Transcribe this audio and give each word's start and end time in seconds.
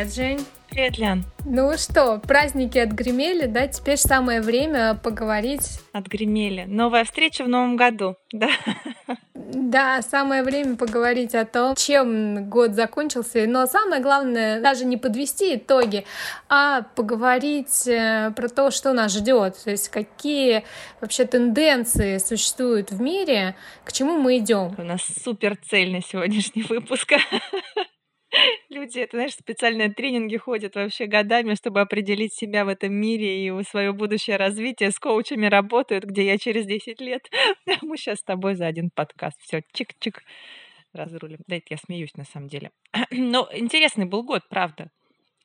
Привет, 0.00 0.14
Жень. 0.14 0.46
Привет, 0.70 0.98
Лян. 0.98 1.24
Ну 1.44 1.76
что, 1.76 2.18
праздники 2.20 2.78
отгремели, 2.78 3.44
да? 3.44 3.66
Теперь 3.66 3.98
самое 3.98 4.40
время 4.40 4.94
поговорить. 4.94 5.78
Отгремели. 5.92 6.64
Новая 6.64 7.04
встреча 7.04 7.44
в 7.44 7.50
новом 7.50 7.76
году, 7.76 8.16
да? 8.32 8.48
Да, 9.34 10.00
самое 10.00 10.42
время 10.42 10.76
поговорить 10.76 11.34
о 11.34 11.44
том, 11.44 11.74
чем 11.74 12.48
год 12.48 12.72
закончился. 12.72 13.44
Но 13.46 13.66
самое 13.66 14.00
главное, 14.00 14.62
даже 14.62 14.86
не 14.86 14.96
подвести 14.96 15.56
итоги, 15.56 16.06
а 16.48 16.80
поговорить 16.96 17.86
э, 17.86 18.32
про 18.34 18.48
то, 18.48 18.70
что 18.70 18.94
нас 18.94 19.12
ждет. 19.12 19.62
То 19.62 19.70
есть 19.70 19.90
какие 19.90 20.64
вообще 21.02 21.26
тенденции 21.26 22.16
существуют 22.16 22.90
в 22.90 23.02
мире, 23.02 23.54
к 23.84 23.92
чему 23.92 24.16
мы 24.16 24.38
идем. 24.38 24.74
У 24.78 24.82
нас 24.82 25.02
супер 25.22 25.58
цель 25.68 25.92
на 25.92 26.00
сегодняшний 26.00 26.62
выпуск. 26.62 27.12
Люди, 28.68 29.00
это, 29.00 29.16
знаешь, 29.16 29.34
специальные 29.34 29.92
тренинги 29.92 30.36
ходят 30.36 30.76
вообще 30.76 31.06
годами, 31.06 31.54
чтобы 31.54 31.80
определить 31.80 32.32
себя 32.32 32.64
в 32.64 32.68
этом 32.68 32.92
мире 32.92 33.46
и 33.46 33.64
свое 33.64 33.92
будущее 33.92 34.36
развитие. 34.36 34.92
С 34.92 34.98
коучами 34.98 35.46
работают, 35.46 36.04
где 36.04 36.24
я 36.24 36.38
через 36.38 36.66
10 36.66 37.00
лет. 37.00 37.28
Мы 37.82 37.96
сейчас 37.96 38.20
с 38.20 38.22
тобой 38.22 38.54
за 38.54 38.66
один 38.66 38.90
подкаст. 38.90 39.40
Все, 39.40 39.62
чик-чик, 39.74 40.18
разрулим. 40.92 41.38
Да, 41.46 41.56
это 41.56 41.66
я 41.70 41.76
смеюсь 41.78 42.16
на 42.16 42.24
самом 42.24 42.48
деле. 42.48 42.70
Но 43.10 43.48
интересный 43.52 44.04
был 44.04 44.22
год, 44.22 44.42
правда. 44.48 44.90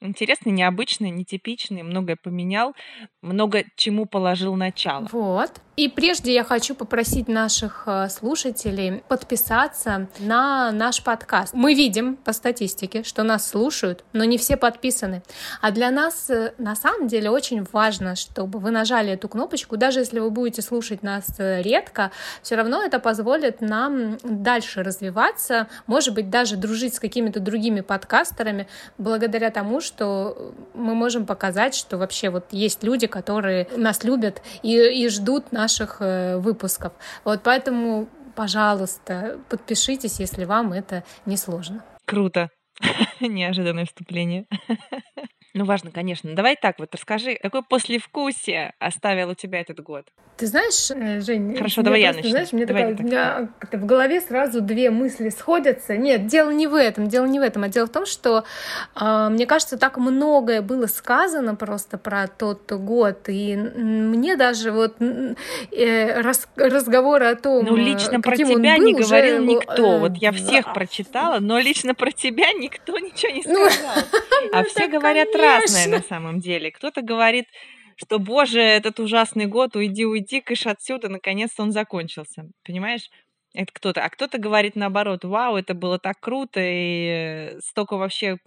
Интересный, 0.02 0.52
необычный, 0.52 1.10
нетипичный, 1.10 1.82
многое 1.82 2.18
поменял, 2.22 2.76
много 3.22 3.64
чему 3.76 4.06
положил 4.06 4.56
начало. 4.56 5.08
Вот. 5.12 5.62
И 5.76 5.90
прежде 5.90 6.34
я 6.34 6.46
хочу 6.46 6.74
попросить 6.74 7.28
наших 7.28 7.84
э, 7.86 8.08
слушателей 8.08 9.04
подписаться 9.10 10.08
на 10.20 10.72
наш 10.72 11.04
подкаст. 11.04 11.54
Мы 11.54 11.74
видим 11.74 12.16
по 12.16 12.32
статистике, 12.32 13.04
что 13.04 13.24
нас 13.24 13.49
слушают, 13.49 14.05
но 14.14 14.24
не 14.24 14.38
все 14.38 14.55
подписаны. 14.55 15.22
А 15.62 15.72
для 15.72 15.91
нас 15.91 16.30
э, 16.30 16.54
на 16.58 16.77
самом 16.77 17.10
деле 17.10 17.30
очень 17.30 17.68
важно, 17.74 18.16
чтобы 18.16 18.60
вы 18.60 18.72
нажали 18.72 19.12
эту 19.12 19.27
кнопочку. 19.27 19.76
Даже 19.76 19.99
если 19.99 20.20
вы 20.20 20.30
будете 20.30 20.62
слушать 20.62 21.04
нас 21.04 21.26
э, 21.40 21.62
редко, 21.62 22.12
все 22.42 22.55
равно 22.55 22.82
это 22.82 22.99
позволит 22.99 23.60
нам 23.60 24.18
дальше 24.24 24.82
развиваться, 24.82 25.68
может 25.88 26.14
быть, 26.14 26.30
даже 26.30 26.55
дружить 26.55 26.96
с 26.96 27.02
какими-то 27.02 27.42
другими 27.42 27.82
подкастерами, 27.82 28.68
благодаря 28.98 29.49
тому, 29.52 29.82
что 29.82 30.54
мы 30.74 30.96
можем 30.96 31.26
показать, 31.26 31.76
что 31.76 31.98
вообще 31.98 32.30
вот 32.30 32.46
есть 32.52 32.82
люди, 32.82 33.08
которые 33.08 33.68
нас 33.76 34.05
любят 34.05 34.42
и, 34.64 34.77
и 34.77 35.10
ждут 35.10 35.52
нас 35.52 35.65
наших 35.66 35.98
э, 35.99 36.38
выпусков. 36.38 36.91
Вот 37.24 37.41
поэтому, 37.44 38.08
пожалуйста, 38.35 39.40
подпишитесь, 39.49 40.20
если 40.20 40.46
вам 40.46 40.74
это 40.74 41.04
не 41.26 41.38
сложно. 41.38 41.84
Круто. 42.05 42.49
Неожиданное 43.20 43.86
вступление. 43.86 44.46
Ну, 45.56 45.64
важно, 45.64 45.90
конечно. 45.90 46.36
Давай 46.36 46.58
так 46.58 46.80
вот, 46.80 46.94
расскажи, 46.94 47.38
какое 47.42 47.62
послевкусие 47.62 48.74
оставил 48.78 49.30
у 49.30 49.36
тебя 49.36 49.62
этот 49.62 49.80
год? 49.80 50.06
Ты 50.38 50.48
знаешь, 50.48 50.92
э, 50.92 51.22
Жень, 51.22 51.56
Хорошо, 51.56 51.82
давай 51.82 52.02
я 52.02 52.12
начну. 52.12 52.32
Знаешь, 52.32 52.52
мне 52.52 52.66
давай 52.66 52.94
такая, 52.94 53.04
у 53.04 53.08
меня 53.08 53.50
в 53.72 53.86
голове 53.86 54.20
сразу 54.20 54.60
две 54.60 54.92
мысли 54.92 55.30
сходятся. 55.30 55.96
Нет, 55.96 56.28
дело 56.28 56.50
не 56.50 56.68
в 56.68 56.76
этом, 56.76 57.08
дело 57.08 57.24
не 57.24 57.40
в 57.40 57.42
этом, 57.42 57.64
а 57.64 57.70
дело 57.70 57.86
в 57.86 57.90
том, 57.90 58.06
что 58.06 58.44
э, 59.00 59.28
мне 59.30 59.46
кажется, 59.46 59.78
так 59.78 59.98
многое 59.98 60.62
было 60.62 60.88
сказано 60.88 61.56
просто 61.56 61.98
про 61.98 62.28
тот 62.28 62.70
год, 62.74 63.30
и 63.30 63.56
мне 63.56 64.36
даже 64.36 64.74
вот 64.74 64.98
э, 65.00 66.22
раз, 66.22 66.50
разговоры 66.58 67.28
о 67.28 67.36
том, 67.38 67.64
ну 67.64 67.78
лично 67.78 68.20
про 68.20 68.36
тебя 68.36 68.76
был, 68.76 68.84
не 68.84 68.94
говорил 68.94 69.42
уже, 69.42 69.46
никто. 69.46 69.94
Э, 69.94 70.00
вот 70.00 70.18
я 70.18 70.34
всех 70.34 70.74
прочитала, 70.74 71.40
но 71.40 71.59
лично 71.59 71.96
про 71.96 72.12
тебя 72.12 72.52
никто 72.52 73.00
ничего 73.00 73.32
не 73.32 73.44
ну, 73.46 73.70
сказал. 73.70 74.04
А 74.52 74.64
все 74.64 74.88
говорят 74.88 75.34
разное 75.46 75.88
на 75.88 76.02
самом 76.02 76.40
деле. 76.40 76.72
Кто-то 76.72 77.02
говорит 77.02 77.46
что, 77.98 78.20
боже, 78.20 78.60
этот 78.60 79.00
ужасный 79.00 79.46
год, 79.46 79.76
уйди, 79.76 80.06
уйди, 80.06 80.42
кыш 80.42 80.68
отсюда, 80.68 81.10
наконец-то 81.10 81.64
он 81.64 81.72
закончился. 81.72 82.50
Понимаешь? 82.66 83.10
Это 83.54 83.72
кто-то. 83.74 84.04
А 84.04 84.10
кто-то 84.10 84.38
говорит 84.38 84.76
наоборот, 84.76 85.24
вау, 85.24 85.56
это 85.56 85.74
было 85.74 85.98
так 85.98 86.20
круто, 86.20 86.60
и 86.62 87.56
столько 87.62 87.96
вообще 87.96 88.38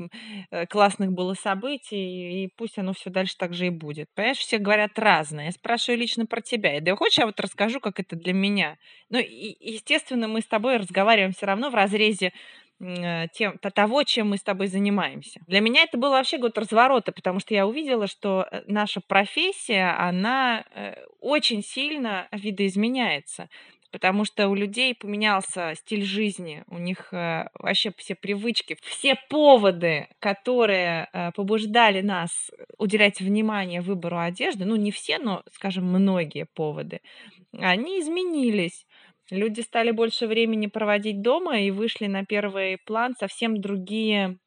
э, 0.51 0.67
классных 0.67 1.13
было 1.13 1.33
событий, 1.33 2.45
и 2.45 2.51
пусть 2.55 2.79
оно 2.79 2.93
все 2.93 3.09
дальше 3.09 3.35
так 3.39 3.55
же 3.55 3.69
и 3.69 3.71
будет. 3.71 4.09
Понимаешь, 4.15 4.37
все 4.37 4.59
говорят 4.59 4.99
разное. 4.99 5.47
Я 5.47 5.53
спрашиваю 5.53 5.99
лично 5.99 6.27
про 6.27 6.43
тебя. 6.43 6.77
И 6.77 6.81
да 6.81 6.95
хочешь, 6.95 7.19
я 7.19 7.25
вот 7.25 7.41
расскажу, 7.41 7.81
как 7.81 7.99
это 8.01 8.17
для 8.17 8.35
меня. 8.35 8.77
Ну, 9.09 9.19
и, 9.19 9.57
естественно, 9.61 10.29
мы 10.29 10.43
с 10.43 10.47
тобой 10.47 10.77
разговариваем 10.77 11.33
все 11.33 11.47
равно 11.47 11.71
в 11.71 11.75
разрезе 11.75 12.33
Э, 12.33 12.68
тем, 12.79 13.59
того, 13.59 14.05
чем 14.05 14.31
мы 14.31 14.37
с 14.37 14.43
тобой 14.43 14.69
занимаемся. 14.69 15.41
Для 15.47 15.61
меня 15.61 15.83
это 15.83 15.99
был 15.99 16.11
вообще 16.11 16.39
год 16.39 16.57
разворота, 16.57 17.13
потому 17.13 17.41
что 17.41 17.55
я 17.55 17.67
увидела, 17.67 18.07
что 18.07 18.47
э, 18.51 18.63
наша 18.67 19.01
профессия, 19.01 19.97
она 19.99 20.65
э, 20.75 20.95
очень 21.21 21.63
сильно 21.63 22.29
видоизменяется 22.33 23.49
потому 23.91 24.25
что 24.25 24.49
у 24.49 24.55
людей 24.55 24.95
поменялся 24.95 25.73
стиль 25.75 26.05
жизни, 26.05 26.65
у 26.69 26.79
них 26.79 27.13
э, 27.13 27.49
вообще 27.55 27.93
все 27.97 28.15
привычки, 28.15 28.77
все 28.83 29.17
поводы, 29.29 30.09
которые 30.19 31.09
э, 31.13 31.33
побуждали 31.33 32.01
нас 32.01 32.51
уделять 32.77 33.21
внимание 33.21 33.81
выбору 33.81 34.19
одежды, 34.19 34.65
ну 34.65 34.77
не 34.77 34.91
все, 34.91 35.19
но, 35.19 35.43
скажем, 35.53 35.85
многие 35.87 36.45
поводы, 36.45 37.01
они 37.53 38.01
изменились. 38.01 38.87
Люди 39.31 39.61
стали 39.61 39.91
больше 39.91 40.27
времени 40.27 40.67
проводить 40.67 41.21
дома 41.23 41.61
и 41.61 41.71
вышли 41.71 42.07
на 42.07 42.25
первый 42.25 42.79
план 42.87 43.15
совсем 43.19 43.61
другие 43.61 44.39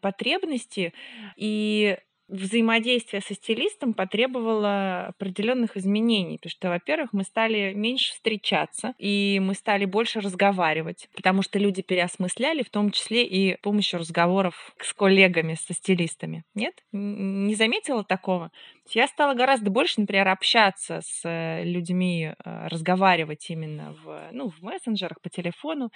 потребности. 0.00 0.92
И 1.36 1.96
взаимодействие 2.28 3.20
со 3.20 3.34
стилистом 3.34 3.92
потребовало 3.92 5.06
определенных 5.08 5.76
изменений, 5.76 6.38
потому 6.38 6.50
что, 6.50 6.68
во-первых, 6.70 7.12
мы 7.12 7.22
стали 7.22 7.74
меньше 7.74 8.12
встречаться, 8.14 8.94
и 8.98 9.40
мы 9.42 9.54
стали 9.54 9.84
больше 9.84 10.20
разговаривать, 10.20 11.08
потому 11.14 11.42
что 11.42 11.58
люди 11.58 11.82
переосмысляли, 11.82 12.62
в 12.62 12.70
том 12.70 12.90
числе 12.90 13.26
и 13.26 13.60
помощью 13.60 14.00
разговоров 14.00 14.74
с 14.80 14.94
коллегами, 14.94 15.54
со 15.54 15.74
стилистами. 15.74 16.44
Нет? 16.54 16.74
Не 16.92 17.54
заметила 17.54 18.04
такого? 18.04 18.50
Я 18.92 19.06
стала 19.08 19.34
гораздо 19.34 19.70
больше, 19.70 20.00
например, 20.00 20.28
общаться 20.28 21.00
с 21.02 21.22
э, 21.24 21.64
людьми, 21.64 22.32
э, 22.44 22.66
разговаривать 22.68 23.48
именно 23.48 23.96
в, 24.04 24.28
ну, 24.32 24.50
в 24.50 24.60
мессенджерах, 24.62 25.20
по 25.22 25.30
телефону, 25.30 25.90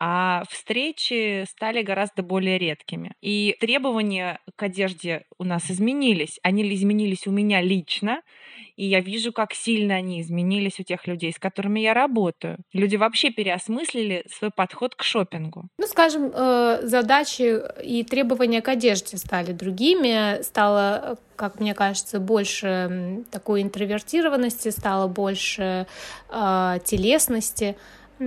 а 0.00 0.42
встречи 0.50 1.44
стали 1.48 1.82
гораздо 1.82 2.22
более 2.24 2.58
редкими. 2.58 3.12
И 3.20 3.56
требования 3.60 4.40
к 4.56 4.62
одежде 4.64 5.24
у 5.38 5.44
нас 5.44 5.70
изменились. 5.70 6.40
Они 6.42 6.62
изменились 6.74 7.28
у 7.28 7.30
меня 7.30 7.60
лично, 7.60 8.22
и 8.76 8.86
я 8.86 9.00
вижу, 9.00 9.32
как 9.32 9.52
сильно 9.52 9.94
они 9.94 10.20
изменились 10.20 10.80
у 10.80 10.82
тех 10.82 11.06
людей, 11.06 11.32
с 11.32 11.38
которыми 11.38 11.80
я 11.80 11.94
работаю. 11.94 12.58
Люди 12.72 12.96
вообще 12.96 13.30
переосмыслили 13.30 14.24
свой 14.30 14.50
подход 14.50 14.94
к 14.94 15.02
шопингу. 15.02 15.68
Ну, 15.78 15.86
скажем, 15.86 16.32
э, 16.34 16.80
задачи 16.82 17.60
и 17.82 18.04
требования 18.04 18.62
к 18.62 18.68
одежде 18.68 19.16
стали 19.16 19.52
другими, 19.52 20.42
стало, 20.42 21.18
как 21.36 21.60
мне 21.60 21.74
кажется, 21.74 22.20
больше 22.20 23.24
такой 23.30 23.62
интровертированности, 23.62 24.68
стало 24.70 25.08
больше 25.08 25.86
э, 26.30 26.78
телесности 26.84 27.76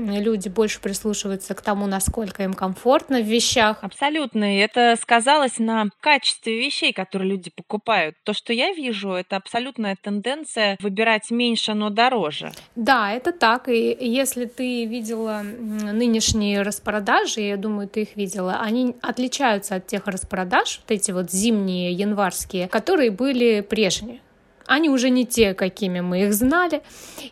люди 0.03 0.49
больше 0.49 0.79
прислушиваются 0.79 1.53
к 1.53 1.61
тому, 1.61 1.87
насколько 1.87 2.43
им 2.43 2.53
комфортно 2.53 3.19
в 3.19 3.25
вещах. 3.25 3.79
Абсолютно. 3.81 4.55
И 4.55 4.59
это 4.59 4.95
сказалось 5.01 5.59
на 5.59 5.85
качестве 5.99 6.57
вещей, 6.57 6.93
которые 6.93 7.29
люди 7.29 7.51
покупают. 7.55 8.15
То, 8.23 8.33
что 8.33 8.53
я 8.53 8.73
вижу, 8.73 9.11
это 9.11 9.37
абсолютная 9.37 9.97
тенденция 10.01 10.77
выбирать 10.81 11.31
меньше, 11.31 11.73
но 11.73 11.89
дороже. 11.89 12.51
Да, 12.75 13.11
это 13.11 13.31
так. 13.31 13.67
И 13.69 13.97
если 13.99 14.45
ты 14.45 14.85
видела 14.85 15.41
нынешние 15.43 16.61
распродажи, 16.61 17.41
я 17.41 17.57
думаю, 17.57 17.87
ты 17.87 18.03
их 18.03 18.15
видела, 18.15 18.59
они 18.61 18.95
отличаются 19.01 19.75
от 19.75 19.87
тех 19.87 20.07
распродаж, 20.07 20.81
вот 20.81 20.91
эти 20.91 21.11
вот 21.11 21.31
зимние, 21.31 21.91
январские, 21.91 22.67
которые 22.67 23.11
были 23.11 23.61
прежние 23.61 24.19
они 24.67 24.89
уже 24.89 25.09
не 25.09 25.25
те, 25.25 25.53
какими 25.53 25.99
мы 25.99 26.23
их 26.23 26.33
знали. 26.33 26.81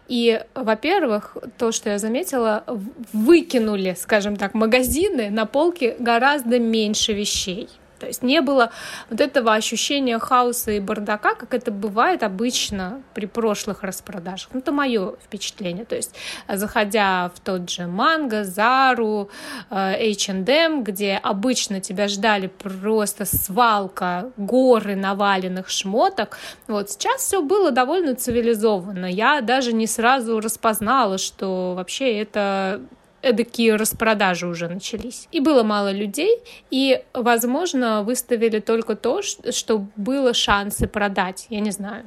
И, 0.07 0.41
во-первых, 0.53 1.37
то, 1.57 1.71
что 1.71 1.89
я 1.89 1.99
заметила, 1.99 2.63
выкинули, 3.11 3.95
скажем 3.99 4.35
так, 4.35 4.53
магазины 4.53 5.29
на 5.29 5.45
полке 5.45 5.95
гораздо 5.99 6.59
меньше 6.59 7.13
вещей. 7.13 7.69
То 8.03 8.07
есть 8.07 8.21
не 8.21 8.41
было 8.41 8.69
вот 9.09 9.21
этого 9.21 9.53
ощущения 9.53 10.19
хаоса 10.19 10.71
и 10.71 10.81
бардака, 10.81 11.35
как 11.35 11.53
это 11.53 11.71
бывает 11.71 12.21
обычно 12.21 13.01
при 13.13 13.27
прошлых 13.27 13.81
распродажах. 13.81 14.49
Ну, 14.51 14.59
это 14.59 14.73
мое 14.73 15.13
впечатление. 15.23 15.85
То 15.85 15.95
есть, 15.95 16.13
заходя 16.49 17.31
в 17.33 17.39
тот 17.39 17.69
же 17.69 17.87
Манго, 17.87 18.43
Зару, 18.43 19.29
H&M, 19.69 20.83
где 20.83 21.15
обычно 21.15 21.79
тебя 21.79 22.09
ждали 22.09 22.47
просто 22.47 23.23
свалка, 23.23 24.31
горы 24.35 24.97
наваленных 24.97 25.69
шмоток, 25.69 26.37
вот 26.67 26.89
сейчас 26.89 27.21
все 27.21 27.41
было 27.41 27.71
довольно 27.71 28.15
цивилизованно. 28.15 29.05
Я 29.05 29.39
даже 29.39 29.71
не 29.71 29.87
сразу 29.87 30.41
распознала, 30.41 31.17
что 31.17 31.73
вообще 31.77 32.19
это 32.19 32.81
эдакие 33.23 33.75
распродажи 33.75 34.45
уже 34.45 34.67
начались. 34.67 35.27
И 35.31 35.39
было 35.39 35.63
мало 35.63 35.91
людей, 35.91 36.39
и, 36.69 37.01
возможно, 37.13 38.03
выставили 38.03 38.59
только 38.59 38.95
то, 38.95 39.21
что 39.21 39.87
было 39.95 40.33
шансы 40.33 40.87
продать. 40.87 41.47
Я 41.49 41.61
не 41.61 41.71
знаю. 41.71 42.05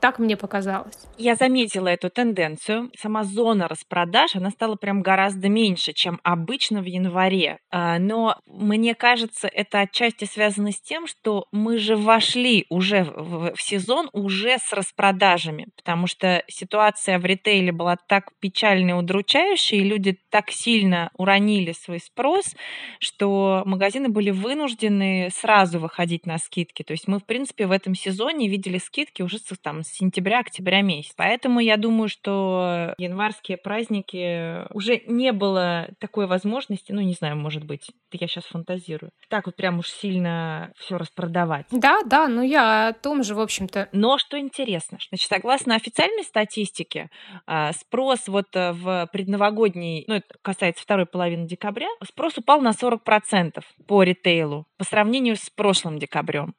Так 0.00 0.20
мне 0.20 0.36
показалось. 0.36 0.94
Я 1.16 1.34
заметила 1.34 1.88
эту 1.88 2.08
тенденцию. 2.08 2.90
Сама 2.96 3.24
зона 3.24 3.66
распродаж, 3.66 4.36
она 4.36 4.50
стала 4.50 4.76
прям 4.76 5.02
гораздо 5.02 5.48
меньше, 5.48 5.92
чем 5.92 6.20
обычно 6.22 6.82
в 6.82 6.84
январе. 6.84 7.58
А, 7.70 7.98
но 7.98 8.36
мне 8.46 8.94
кажется, 8.94 9.48
это 9.48 9.80
отчасти 9.80 10.24
связано 10.24 10.70
с 10.70 10.80
тем, 10.80 11.08
что 11.08 11.46
мы 11.50 11.78
же 11.78 11.96
вошли 11.96 12.66
уже 12.68 13.02
в, 13.02 13.54
сезон 13.58 14.08
уже 14.12 14.58
с 14.58 14.72
распродажами, 14.72 15.66
потому 15.76 16.06
что 16.06 16.44
ситуация 16.46 17.18
в 17.18 17.24
ритейле 17.24 17.72
была 17.72 17.96
так 17.96 18.30
печальная 18.38 18.94
и 18.94 18.98
удручающая, 18.98 19.78
и 19.78 19.84
люди 19.84 20.16
так 20.30 20.50
сильно 20.50 21.10
уронили 21.14 21.72
свой 21.72 21.98
спрос, 21.98 22.54
что 23.00 23.62
магазины 23.66 24.08
были 24.08 24.30
вынуждены 24.30 25.30
сразу 25.32 25.80
выходить 25.80 26.24
на 26.24 26.38
скидки. 26.38 26.84
То 26.84 26.92
есть 26.92 27.08
мы, 27.08 27.18
в 27.18 27.24
принципе, 27.24 27.66
в 27.66 27.72
этом 27.72 27.96
сезоне 27.96 28.48
видели 28.48 28.78
скидки 28.78 29.22
уже 29.22 29.38
там 29.60 29.82
сентября-октября 29.92 30.82
месяц. 30.82 31.12
Поэтому 31.16 31.60
я 31.60 31.76
думаю, 31.76 32.08
что 32.08 32.94
январские 32.98 33.58
праздники 33.58 34.66
уже 34.74 35.02
не 35.06 35.32
было 35.32 35.88
такой 35.98 36.26
возможности, 36.26 36.92
ну, 36.92 37.00
не 37.00 37.14
знаю, 37.14 37.36
может 37.36 37.64
быть, 37.64 37.90
я 38.12 38.26
сейчас 38.26 38.44
фантазирую, 38.44 39.10
так 39.28 39.46
вот 39.46 39.56
прям 39.56 39.78
уж 39.78 39.88
сильно 39.88 40.72
все 40.76 40.96
распродавать. 40.98 41.66
Да, 41.70 42.00
да, 42.04 42.28
ну 42.28 42.42
я 42.42 42.88
о 42.88 42.92
том 42.92 43.22
же, 43.22 43.34
в 43.34 43.40
общем-то. 43.40 43.88
Но 43.92 44.18
что 44.18 44.38
интересно, 44.38 44.98
значит, 45.08 45.28
согласно 45.28 45.74
официальной 45.74 46.24
статистике, 46.24 47.10
а, 47.46 47.72
спрос 47.72 48.28
вот 48.28 48.46
э, 48.54 48.72
в 48.72 49.08
предновогодний, 49.12 50.04
ну, 50.06 50.14
это 50.14 50.26
касается 50.42 50.82
второй 50.82 51.06
половины 51.06 51.46
декабря, 51.46 51.88
спрос 52.04 52.38
упал 52.38 52.60
на 52.60 52.70
40% 52.70 53.62
по 53.86 54.02
ритейлу 54.02 54.66
по 54.76 54.84
сравнению 54.84 55.36
с 55.36 55.50
прошлым 55.50 55.98
декабрем. 55.98 56.54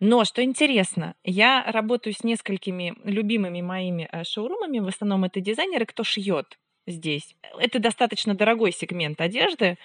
Но 0.00 0.24
что 0.24 0.42
интересно, 0.42 1.14
я 1.24 1.64
работаю 1.66 2.14
с 2.14 2.24
несколькими 2.24 2.94
любимыми 3.04 3.60
моими 3.60 4.08
э, 4.10 4.24
шоурумами, 4.24 4.78
в 4.78 4.88
основном 4.88 5.24
это 5.24 5.40
дизайнеры, 5.40 5.86
кто 5.86 6.04
шьет 6.04 6.58
здесь. 6.86 7.36
Это 7.58 7.78
достаточно 7.78 8.34
дорогой 8.34 8.72
сегмент 8.72 9.20
одежды. 9.20 9.78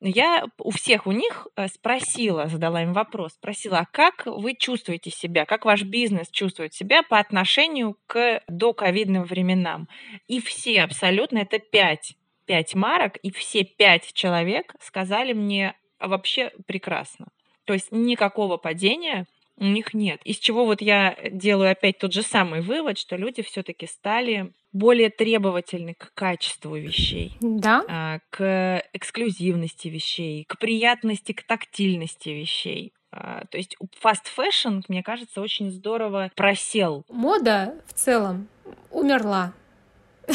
Я 0.00 0.44
у 0.58 0.70
всех 0.70 1.06
у 1.06 1.12
них 1.12 1.46
э, 1.56 1.68
спросила, 1.68 2.46
задала 2.46 2.82
им 2.82 2.92
вопрос, 2.92 3.32
спросила, 3.34 3.80
а 3.80 3.86
как 3.86 4.26
вы 4.26 4.54
чувствуете 4.54 5.10
себя, 5.10 5.44
как 5.44 5.64
ваш 5.64 5.82
бизнес 5.82 6.30
чувствует 6.30 6.74
себя 6.74 7.02
по 7.02 7.18
отношению 7.18 7.96
к 8.06 8.42
доковидным 8.48 9.24
временам. 9.24 9.88
И 10.26 10.40
все 10.40 10.82
абсолютно, 10.82 11.38
это 11.38 11.58
пять, 11.58 12.14
пять 12.46 12.74
марок, 12.74 13.16
и 13.18 13.30
все 13.30 13.64
пять 13.64 14.12
человек 14.12 14.74
сказали 14.80 15.32
мне 15.32 15.74
вообще 16.00 16.50
прекрасно. 16.66 17.26
То 17.64 17.72
есть 17.72 17.88
никакого 17.90 18.56
падения 18.56 19.26
у 19.56 19.64
них 19.64 19.94
нет. 19.94 20.20
Из 20.24 20.38
чего 20.38 20.64
вот 20.64 20.80
я 20.80 21.16
делаю 21.30 21.70
опять 21.70 21.98
тот 21.98 22.12
же 22.12 22.22
самый 22.22 22.60
вывод, 22.60 22.98
что 22.98 23.16
люди 23.16 23.42
все-таки 23.42 23.86
стали 23.86 24.52
более 24.72 25.10
требовательны 25.10 25.94
к 25.94 26.12
качеству 26.14 26.74
вещей, 26.74 27.36
да? 27.40 27.84
А, 27.88 28.18
к 28.30 28.82
эксклюзивности 28.92 29.88
вещей, 29.88 30.44
к 30.48 30.58
приятности, 30.58 31.32
к 31.32 31.44
тактильности 31.44 32.30
вещей. 32.30 32.92
А, 33.12 33.44
то 33.48 33.56
есть 33.56 33.76
fast 34.02 34.24
fashion, 34.36 34.82
мне 34.88 35.04
кажется, 35.04 35.40
очень 35.40 35.70
здорово 35.70 36.32
просел. 36.34 37.04
Мода 37.08 37.76
в 37.86 37.92
целом 37.92 38.48
умерла. 38.90 39.52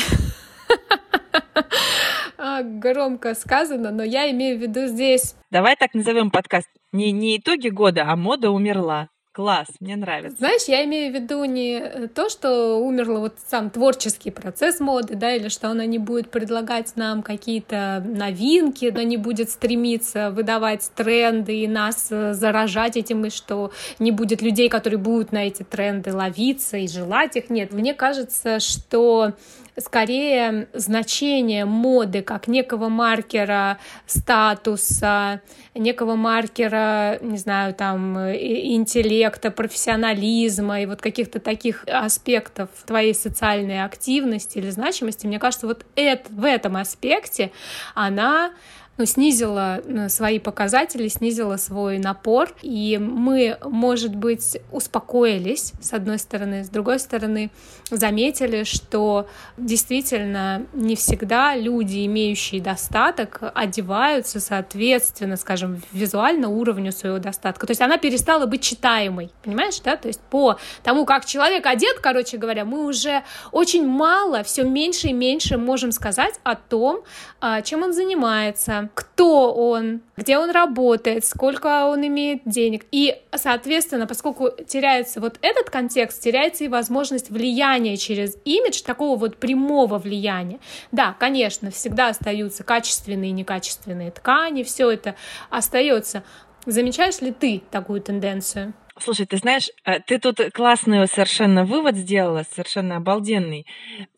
А, 2.42 2.64
громко 2.64 3.36
сказано, 3.36 3.92
но 3.92 4.02
я 4.02 4.32
имею 4.32 4.58
в 4.58 4.62
виду 4.62 4.88
здесь. 4.88 5.36
Давай 5.52 5.76
так 5.76 5.94
назовем 5.94 6.32
подкаст. 6.32 6.70
Не, 6.94 7.12
не 7.12 7.38
итоги 7.38 7.68
года, 7.68 8.06
а 8.08 8.16
мода 8.16 8.50
умерла. 8.50 9.10
Класс, 9.32 9.68
мне 9.80 9.96
нравится. 9.96 10.38
Знаешь, 10.38 10.64
я 10.68 10.84
имею 10.86 11.12
в 11.12 11.16
виду 11.16 11.44
не 11.44 12.08
то, 12.16 12.30
что 12.30 12.78
умерло 12.78 13.20
вот 13.20 13.36
сам 13.46 13.70
творческий 13.70 14.32
процесс 14.32 14.80
моды, 14.80 15.16
да, 15.16 15.36
или 15.36 15.50
что 15.50 15.70
она 15.70 15.86
не 15.86 15.98
будет 15.98 16.32
предлагать 16.32 16.94
нам 16.96 17.22
какие-то 17.24 18.04
новинки, 18.06 18.86
она 18.86 19.04
не 19.04 19.18
будет 19.18 19.50
стремиться 19.50 20.32
выдавать 20.32 20.90
тренды 20.96 21.60
и 21.60 21.68
нас 21.68 22.08
э, 22.10 22.34
заражать 22.34 22.98
этим, 22.98 23.26
и 23.26 23.30
что 23.30 23.72
не 24.00 24.12
будет 24.12 24.42
людей, 24.42 24.68
которые 24.68 25.00
будут 25.00 25.32
на 25.32 25.46
эти 25.46 25.64
тренды 25.64 26.14
ловиться 26.14 26.78
и 26.78 26.88
желать 26.88 27.36
их. 27.36 27.50
Нет, 27.50 27.72
мне 27.72 27.94
кажется, 27.94 28.60
что 28.60 29.34
скорее 29.80 30.68
значение 30.74 31.66
моды 31.66 32.22
как 32.22 32.48
некого 32.48 32.90
маркера 32.90 33.78
статуса, 34.06 35.42
некого 35.76 36.16
маркера, 36.16 37.20
не 37.22 37.38
знаю, 37.38 37.74
там, 37.74 38.18
интеллекта, 38.18 39.52
профессионализма 39.52 40.82
и 40.82 40.86
вот 40.86 41.02
каких-то 41.02 41.40
таких 41.40 41.86
аспектов 41.88 42.70
твоей 42.86 43.14
социальной 43.14 43.84
активности 43.84 44.58
или 44.58 44.70
значимости, 44.70 45.28
мне 45.28 45.40
кажется, 45.40 45.68
вот 45.68 45.86
это, 45.96 46.32
в 46.32 46.44
этом 46.44 46.78
аспекте 46.78 47.52
она 47.96 48.52
ну, 49.00 49.06
снизила 49.06 49.82
э, 49.86 50.10
свои 50.10 50.40
показатели, 50.40 51.08
снизила 51.08 51.56
свой 51.56 52.00
напор, 52.00 52.54
и 52.62 52.98
мы, 53.02 53.58
может 53.64 54.14
быть, 54.14 54.58
успокоились, 54.74 55.72
с 55.82 55.94
одной 55.94 56.20
стороны, 56.20 56.66
с 56.66 56.70
другой 56.70 57.00
стороны, 57.00 57.50
заметили, 57.90 58.66
что 58.66 59.30
действительно 59.58 60.66
не 60.74 60.98
всегда 60.98 61.56
люди, 61.56 62.06
имеющие 62.06 62.62
достаток, 62.62 63.40
одеваются 63.56 64.42
соответственно, 64.42 65.38
скажем, 65.38 65.82
визуально 65.94 66.50
уровню 66.50 66.92
своего 66.92 67.20
достатка. 67.20 67.66
То 67.68 67.72
есть 67.72 67.82
она 67.82 67.98
перестала 67.98 68.48
быть 68.48 68.62
читаемой, 68.62 69.32
понимаешь, 69.44 69.80
да? 69.80 69.96
То 69.96 70.10
есть 70.10 70.20
по 70.30 70.58
тому, 70.84 71.06
как 71.06 71.26
человек 71.26 71.66
одет, 71.66 72.00
короче 72.02 72.36
говоря, 72.36 72.66
мы 72.66 72.86
уже 72.86 73.24
очень 73.54 73.88
мало, 73.88 74.44
все 74.44 74.64
меньше 74.64 75.08
и 75.08 75.14
меньше 75.14 75.58
можем 75.58 75.94
сказать 75.94 76.36
о 76.44 76.56
том, 76.56 77.04
а, 77.40 77.62
чем 77.62 77.84
он 77.84 77.94
занимается, 77.94 78.89
кто 78.94 79.54
он, 79.54 80.02
где 80.18 80.38
он 80.38 80.52
работает, 80.52 81.26
сколько 81.26 81.86
он 81.86 82.06
имеет 82.08 82.42
денег. 82.46 82.86
И, 82.92 83.16
соответственно, 83.36 84.08
поскольку 84.08 84.50
теряется 84.68 85.22
вот 85.22 85.38
этот 85.42 85.70
контекст, 85.70 86.22
теряется 86.22 86.64
и 86.64 86.68
возможность 86.68 87.30
влияния 87.30 87.98
через 87.98 88.38
имидж, 88.46 88.82
такого 88.82 89.18
вот 89.18 89.38
прямого 89.38 89.98
влияния. 89.98 90.60
Да, 90.92 91.16
конечно, 91.20 91.72
всегда 91.72 92.10
остаются 92.10 92.64
качественные 92.64 93.30
и 93.30 93.34
некачественные 93.34 94.12
ткани, 94.12 94.64
все 94.64 94.92
это 94.92 95.16
остается. 95.50 96.24
Замечаешь 96.66 97.22
ли 97.22 97.32
ты 97.32 97.62
такую 97.72 98.02
тенденцию? 98.02 98.74
Слушай, 99.02 99.26
ты 99.26 99.38
знаешь, 99.38 99.70
э, 99.86 100.00
ты 100.00 100.20
тут 100.20 100.40
классный 100.54 101.08
совершенно 101.08 101.66
вывод 101.66 101.96
сделала, 101.96 102.46
совершенно 102.52 102.98
обалденный. 102.98 103.66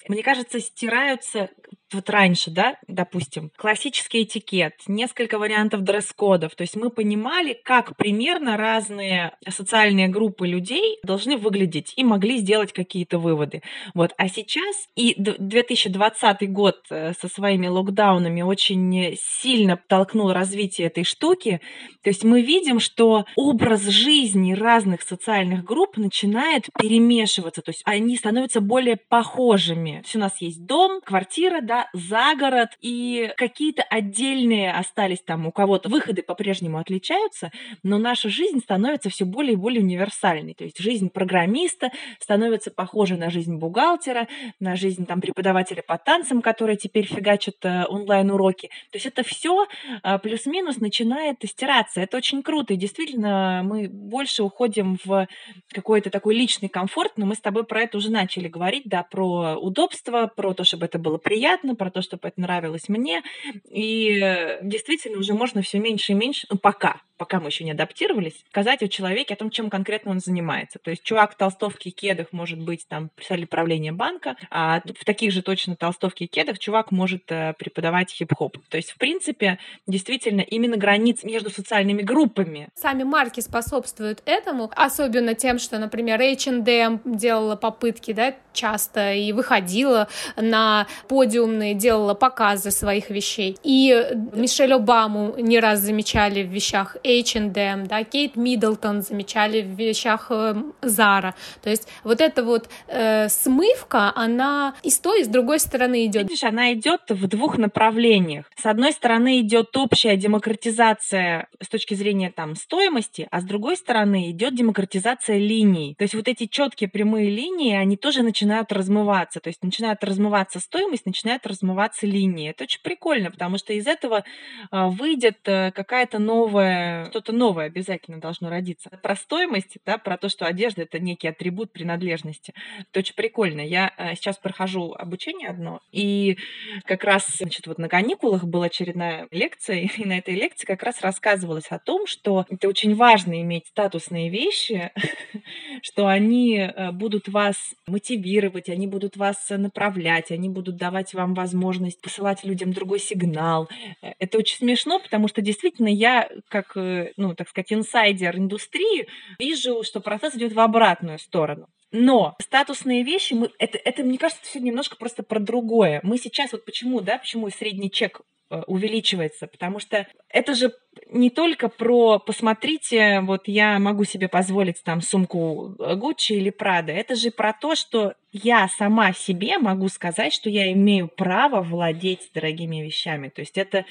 Мне 0.07 0.23
кажется, 0.23 0.59
стираются 0.59 1.49
вот 1.93 2.09
раньше, 2.09 2.51
да, 2.51 2.75
допустим, 2.87 3.51
классический 3.57 4.23
этикет, 4.23 4.73
несколько 4.87 5.37
вариантов 5.37 5.81
дресс-кодов. 5.81 6.55
То 6.55 6.61
есть 6.61 6.75
мы 6.75 6.89
понимали, 6.89 7.59
как 7.63 7.95
примерно 7.97 8.57
разные 8.57 9.37
социальные 9.49 10.07
группы 10.07 10.47
людей 10.47 10.97
должны 11.03 11.37
выглядеть 11.37 11.93
и 11.95 12.03
могли 12.03 12.37
сделать 12.37 12.71
какие-то 12.71 13.19
выводы. 13.19 13.61
Вот. 13.93 14.13
А 14.17 14.29
сейчас 14.29 14.87
и 14.95 15.15
2020 15.17 16.51
год 16.51 16.77
э, 16.89 17.13
со 17.19 17.27
своими 17.27 17.67
локдаунами 17.67 18.41
очень 18.41 19.15
сильно 19.17 19.79
толкнул 19.87 20.31
развитие 20.31 20.87
этой 20.87 21.03
штуки. 21.03 21.61
То 22.03 22.09
есть 22.09 22.23
мы 22.23 22.41
видим, 22.41 22.79
что 22.79 23.25
образ 23.35 23.83
жизни 23.83 24.53
разных 24.71 25.01
социальных 25.01 25.65
групп 25.65 25.97
начинает 25.97 26.69
перемешиваться. 26.79 27.61
То 27.61 27.71
есть 27.71 27.81
они 27.85 28.15
становятся 28.15 28.61
более 28.61 28.95
похожими. 28.95 29.91
То 29.91 30.05
есть 30.05 30.15
у 30.15 30.19
нас 30.19 30.39
есть 30.39 30.65
дом, 30.65 31.01
квартира, 31.01 31.59
да, 31.61 31.89
за 31.93 32.35
город, 32.39 32.69
и 32.79 33.31
какие-то 33.35 33.83
отдельные 33.83 34.71
остались 34.71 35.21
там 35.21 35.45
у 35.45 35.51
кого-то. 35.51 35.89
Выходы 35.89 36.21
по-прежнему 36.23 36.77
отличаются, 36.77 37.51
но 37.83 37.97
наша 37.97 38.29
жизнь 38.29 38.59
становится 38.59 39.09
все 39.09 39.25
более 39.25 39.53
и 39.53 39.57
более 39.57 39.81
универсальной. 39.83 40.53
То 40.53 40.63
есть 40.63 40.79
жизнь 40.79 41.09
программиста 41.09 41.91
становится 42.19 42.71
похожа 42.71 43.17
на 43.17 43.29
жизнь 43.29 43.55
бухгалтера, 43.57 44.29
на 44.61 44.77
жизнь 44.77 45.05
там 45.05 45.19
преподавателя 45.19 45.83
по 45.85 45.97
танцам, 45.97 46.41
которые 46.41 46.77
теперь 46.77 47.07
фигачат 47.07 47.57
э, 47.63 47.85
онлайн-уроки. 47.85 48.67
То 48.91 48.95
есть 48.95 49.05
это 49.05 49.23
все 49.23 49.67
э, 50.03 50.19
плюс-минус 50.19 50.77
начинает 50.77 51.37
стираться. 51.43 51.99
Это 51.99 52.15
очень 52.15 52.41
круто. 52.41 52.73
И 52.73 52.77
действительно, 52.77 53.63
мы 53.65 53.89
больше 53.89 54.43
уходим 54.43 54.60
в 55.03 55.27
какой-то 55.73 56.09
такой 56.09 56.35
личный 56.35 56.69
комфорт, 56.69 57.13
но 57.17 57.25
мы 57.25 57.35
с 57.35 57.41
тобой 57.41 57.63
про 57.63 57.81
это 57.81 57.97
уже 57.97 58.11
начали 58.11 58.47
говорить, 58.47 58.83
да, 58.85 59.03
про 59.03 59.55
удобство, 59.57 60.27
про 60.27 60.53
то, 60.53 60.63
чтобы 60.63 60.85
это 60.85 60.99
было 60.99 61.17
приятно, 61.17 61.75
про 61.75 61.91
то, 61.91 62.01
чтобы 62.01 62.27
это 62.27 62.39
нравилось 62.41 62.89
мне. 62.89 63.21
И 63.69 64.57
действительно 64.61 65.19
уже 65.19 65.33
можно 65.33 65.61
все 65.61 65.79
меньше 65.79 66.11
и 66.11 66.15
меньше, 66.15 66.47
ну 66.49 66.57
пока, 66.57 67.01
пока 67.17 67.39
мы 67.39 67.49
еще 67.49 67.63
не 67.63 67.71
адаптировались, 67.71 68.43
сказать 68.49 68.81
о 68.81 68.87
человеке, 68.87 69.35
о 69.35 69.37
том, 69.37 69.51
чем 69.51 69.69
конкретно 69.69 70.11
он 70.11 70.19
занимается. 70.19 70.79
То 70.79 70.89
есть 70.89 71.03
чувак 71.03 71.33
в 71.33 71.37
толстовке 71.37 71.89
и 71.89 71.93
кедах 71.93 72.27
может 72.31 72.59
быть 72.59 72.87
там 72.87 73.09
представитель 73.15 73.47
правления 73.47 73.91
банка, 73.91 74.35
а 74.49 74.81
в 74.81 75.05
таких 75.05 75.31
же 75.31 75.41
точно 75.41 75.75
толстовке 75.75 76.25
и 76.25 76.27
кедах 76.27 76.57
чувак 76.57 76.91
может 76.91 77.31
э, 77.31 77.53
преподавать 77.57 78.11
хип-хоп. 78.11 78.57
То 78.69 78.77
есть, 78.77 78.91
в 78.91 78.97
принципе, 78.97 79.59
действительно, 79.87 80.41
именно 80.41 80.77
границ 80.77 81.23
между 81.23 81.49
социальными 81.49 82.01
группами. 82.01 82.69
Сами 82.75 83.03
марки 83.03 83.39
способствуют 83.39 84.23
этому, 84.25 84.50
особенно 84.75 85.33
тем, 85.33 85.59
что, 85.59 85.79
например, 85.79 86.19
H&M 86.21 87.01
делала 87.05 87.55
попытки, 87.55 88.13
да, 88.13 88.33
часто 88.53 89.13
и 89.13 89.31
выходила 89.31 90.07
на 90.35 90.87
подиумные, 91.07 91.73
делала 91.73 92.13
показы 92.13 92.71
своих 92.71 93.09
вещей. 93.09 93.57
И 93.63 94.07
Мишель 94.33 94.73
Обаму 94.73 95.35
не 95.37 95.59
раз 95.59 95.79
замечали 95.79 96.43
в 96.43 96.47
вещах 96.47 96.97
H&M, 97.03 97.87
да, 97.87 98.03
Кейт 98.03 98.35
Миддлтон 98.35 99.01
замечали 99.01 99.61
в 99.61 99.77
вещах 99.77 100.27
э, 100.29 100.55
Zara. 100.81 101.33
То 101.61 101.69
есть 101.69 101.87
вот 102.03 102.21
эта 102.21 102.43
вот 102.43 102.69
э, 102.87 103.29
смывка, 103.29 104.11
она 104.15 104.75
и 104.83 104.89
с 104.89 104.99
той, 104.99 105.21
и 105.21 105.23
с 105.23 105.27
другой 105.27 105.59
стороны 105.59 106.05
идет. 106.05 106.23
Видишь, 106.23 106.43
она 106.43 106.73
идет 106.73 107.01
в 107.09 107.27
двух 107.27 107.57
направлениях. 107.57 108.45
С 108.55 108.65
одной 108.65 108.91
стороны 108.91 109.39
идет 109.41 109.75
общая 109.77 110.15
демократизация 110.17 111.47
с 111.61 111.67
точки 111.67 111.93
зрения 111.93 112.31
там 112.31 112.55
стоимости, 112.55 113.27
а 113.31 113.41
с 113.41 113.43
другой 113.43 113.77
стороны 113.77 114.30
идет 114.31 114.55
демократизация 114.55 115.37
линий. 115.37 115.95
То 115.95 116.03
есть 116.03 116.13
вот 116.13 116.27
эти 116.27 116.47
четкие 116.47 116.89
прямые 116.89 117.29
линии, 117.29 117.75
они 117.75 117.97
тоже 117.97 118.23
начинают 118.23 118.71
размываться. 118.71 119.39
То 119.39 119.49
есть 119.49 119.63
начинает 119.63 120.03
размываться 120.03 120.59
стоимость, 120.59 121.05
начинает 121.05 121.45
размываться 121.45 122.05
линии. 122.07 122.49
Это 122.49 122.63
очень 122.63 122.81
прикольно, 122.81 123.31
потому 123.31 123.57
что 123.57 123.73
из 123.73 123.87
этого 123.87 124.23
а, 124.71 124.89
выйдет 124.89 125.39
э, 125.45 125.71
какая-то 125.71 126.19
новая, 126.19 127.05
что-то 127.09 127.31
новое 127.31 127.65
обязательно 127.65 128.19
должно 128.19 128.49
родиться. 128.49 128.89
Про 129.01 129.15
стоимость, 129.15 129.77
да, 129.85 129.97
про 129.97 130.17
то, 130.17 130.29
что 130.29 130.45
одежда— 130.45 130.81
это 130.83 130.99
некий 130.99 131.27
атрибут 131.27 131.71
принадлежности. 131.71 132.53
Это 132.89 132.99
очень 132.99 133.15
прикольно. 133.15 133.61
Я 133.61 133.93
э, 133.97 134.15
сейчас 134.15 134.37
прохожу 134.37 134.93
обучение 134.93 135.49
одно, 135.49 135.81
и 135.91 136.37
как 136.85 137.03
раз, 137.03 137.27
значит, 137.37 137.67
вот 137.67 137.77
на 137.77 137.89
каникулах 137.89 138.43
была 138.43 138.65
очередная 138.65 139.27
лекция, 139.31 139.89
и 139.97 140.05
на 140.05 140.17
этой 140.17 140.35
лекции 140.35 140.65
как 140.65 140.83
раз 140.83 141.01
рассказывалось 141.01 141.67
о 141.69 141.79
том, 141.79 142.07
что 142.07 142.45
это 142.49 142.67
очень 142.67 142.95
важно 142.95 143.41
иметь 143.41 143.67
статусные 143.67 144.20
вещи, 144.29 144.91
что 145.81 146.07
они 146.07 146.57
э, 146.57 146.91
будут 146.91 147.27
вас 147.27 147.57
мотивировать, 147.87 148.69
они 148.69 148.87
будут 148.87 149.17
вас 149.17 149.49
направлять, 149.49 150.31
они 150.31 150.49
будут 150.49 150.77
давать 150.77 151.13
вам 151.13 151.33
возможность 151.33 152.01
посылать 152.01 152.43
людям 152.43 152.73
другой 152.73 152.99
сигнал. 152.99 153.69
Э, 154.01 154.13
это 154.19 154.37
очень 154.37 154.57
смешно, 154.57 154.99
потому 154.99 155.27
что 155.27 155.41
действительно 155.41 155.89
я, 155.89 156.29
как, 156.47 156.75
ну, 156.75 157.35
так 157.35 157.49
сказать, 157.49 157.73
инсайдер 157.73 158.37
индустрии, 158.37 159.07
вижу, 159.39 159.83
что 159.83 159.99
процесс 159.99 160.35
идет 160.35 160.53
в 160.53 160.59
обратную 160.59 161.19
сторону. 161.19 161.67
Но 161.91 162.35
статусные 162.41 163.03
вещи, 163.03 163.33
мы, 163.33 163.49
это, 163.59 163.77
это, 163.77 164.03
мне 164.03 164.17
кажется, 164.17 164.43
все 164.45 164.59
немножко 164.59 164.95
просто 164.95 165.23
про 165.23 165.39
другое. 165.39 165.99
Мы 166.03 166.17
сейчас, 166.17 166.53
вот 166.53 166.63
почему, 166.63 167.01
да, 167.01 167.17
почему 167.17 167.49
средний 167.49 167.91
чек 167.91 168.21
э, 168.21 168.23
увеличивается, 168.67 169.47
потому 169.47 169.79
что 169.79 170.07
это 170.29 170.53
же 170.53 170.73
не 171.09 171.29
только 171.29 171.69
про 171.69 172.19
посмотрите, 172.19 173.21
вот 173.21 173.47
я 173.47 173.79
могу 173.79 174.03
себе 174.03 174.27
позволить 174.27 174.83
там 174.83 175.01
сумку 175.01 175.75
Гуччи 175.95 176.33
или 176.33 176.49
Прада, 176.49 176.91
это 176.91 177.15
же 177.15 177.31
про 177.31 177.53
то, 177.53 177.75
что 177.75 178.13
я 178.33 178.67
сама 178.67 179.13
себе 179.13 179.57
могу 179.57 179.87
сказать, 179.89 180.33
что 180.33 180.49
я 180.49 180.71
имею 180.71 181.07
право 181.07 181.61
владеть 181.61 182.29
дорогими 182.33 182.81
вещами. 182.81 183.29
То 183.29 183.41
есть 183.41 183.57
это 183.57 183.85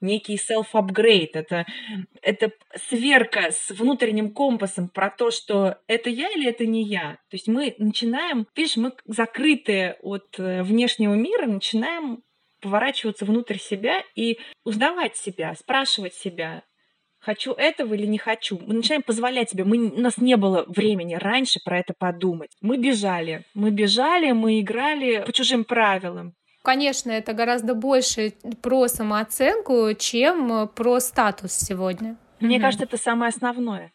некий 0.00 0.36
self-upgrade, 0.36 1.30
это, 1.32 1.66
это 2.20 2.50
сверка 2.88 3.50
с 3.50 3.70
внутренним 3.70 4.30
компасом 4.30 4.88
про 4.88 5.10
то, 5.10 5.30
что 5.30 5.78
это 5.86 6.10
я 6.10 6.28
или 6.30 6.48
это 6.48 6.66
не 6.66 6.84
я. 6.84 7.18
То 7.30 7.34
есть 7.34 7.48
мы 7.48 7.74
начинаем, 7.78 8.46
видишь, 8.54 8.76
мы 8.76 8.92
закрытые 9.06 9.96
от 10.02 10.38
э, 10.38 10.62
внешнего 10.62 11.14
мира, 11.14 11.46
начинаем 11.46 12.22
поворачиваться 12.66 13.24
внутрь 13.24 13.58
себя 13.58 14.02
и 14.16 14.38
узнавать 14.64 15.16
себя, 15.16 15.54
спрашивать 15.54 16.14
себя, 16.14 16.64
хочу 17.20 17.52
этого 17.52 17.94
или 17.94 18.06
не 18.06 18.18
хочу. 18.18 18.58
Мы 18.58 18.74
начинаем 18.74 19.02
позволять 19.02 19.50
себе. 19.50 19.62
Мы, 19.62 19.88
у 19.88 20.00
нас 20.00 20.18
не 20.18 20.36
было 20.36 20.64
времени 20.66 21.14
раньше 21.14 21.60
про 21.64 21.78
это 21.78 21.94
подумать. 21.96 22.50
Мы 22.60 22.76
бежали. 22.76 23.44
Мы 23.54 23.70
бежали, 23.70 24.32
мы 24.32 24.60
играли 24.60 25.22
по 25.24 25.32
чужим 25.32 25.64
правилам. 25.64 26.34
Конечно, 26.64 27.12
это 27.12 27.34
гораздо 27.34 27.74
больше 27.74 28.32
про 28.62 28.88
самооценку, 28.88 29.94
чем 29.96 30.68
про 30.74 30.98
статус 30.98 31.52
сегодня. 31.52 32.16
Мне 32.40 32.56
mm 32.56 32.60
кажется, 32.60 32.84
это 32.84 32.96
самое 32.96 33.28
основное. 33.28 33.92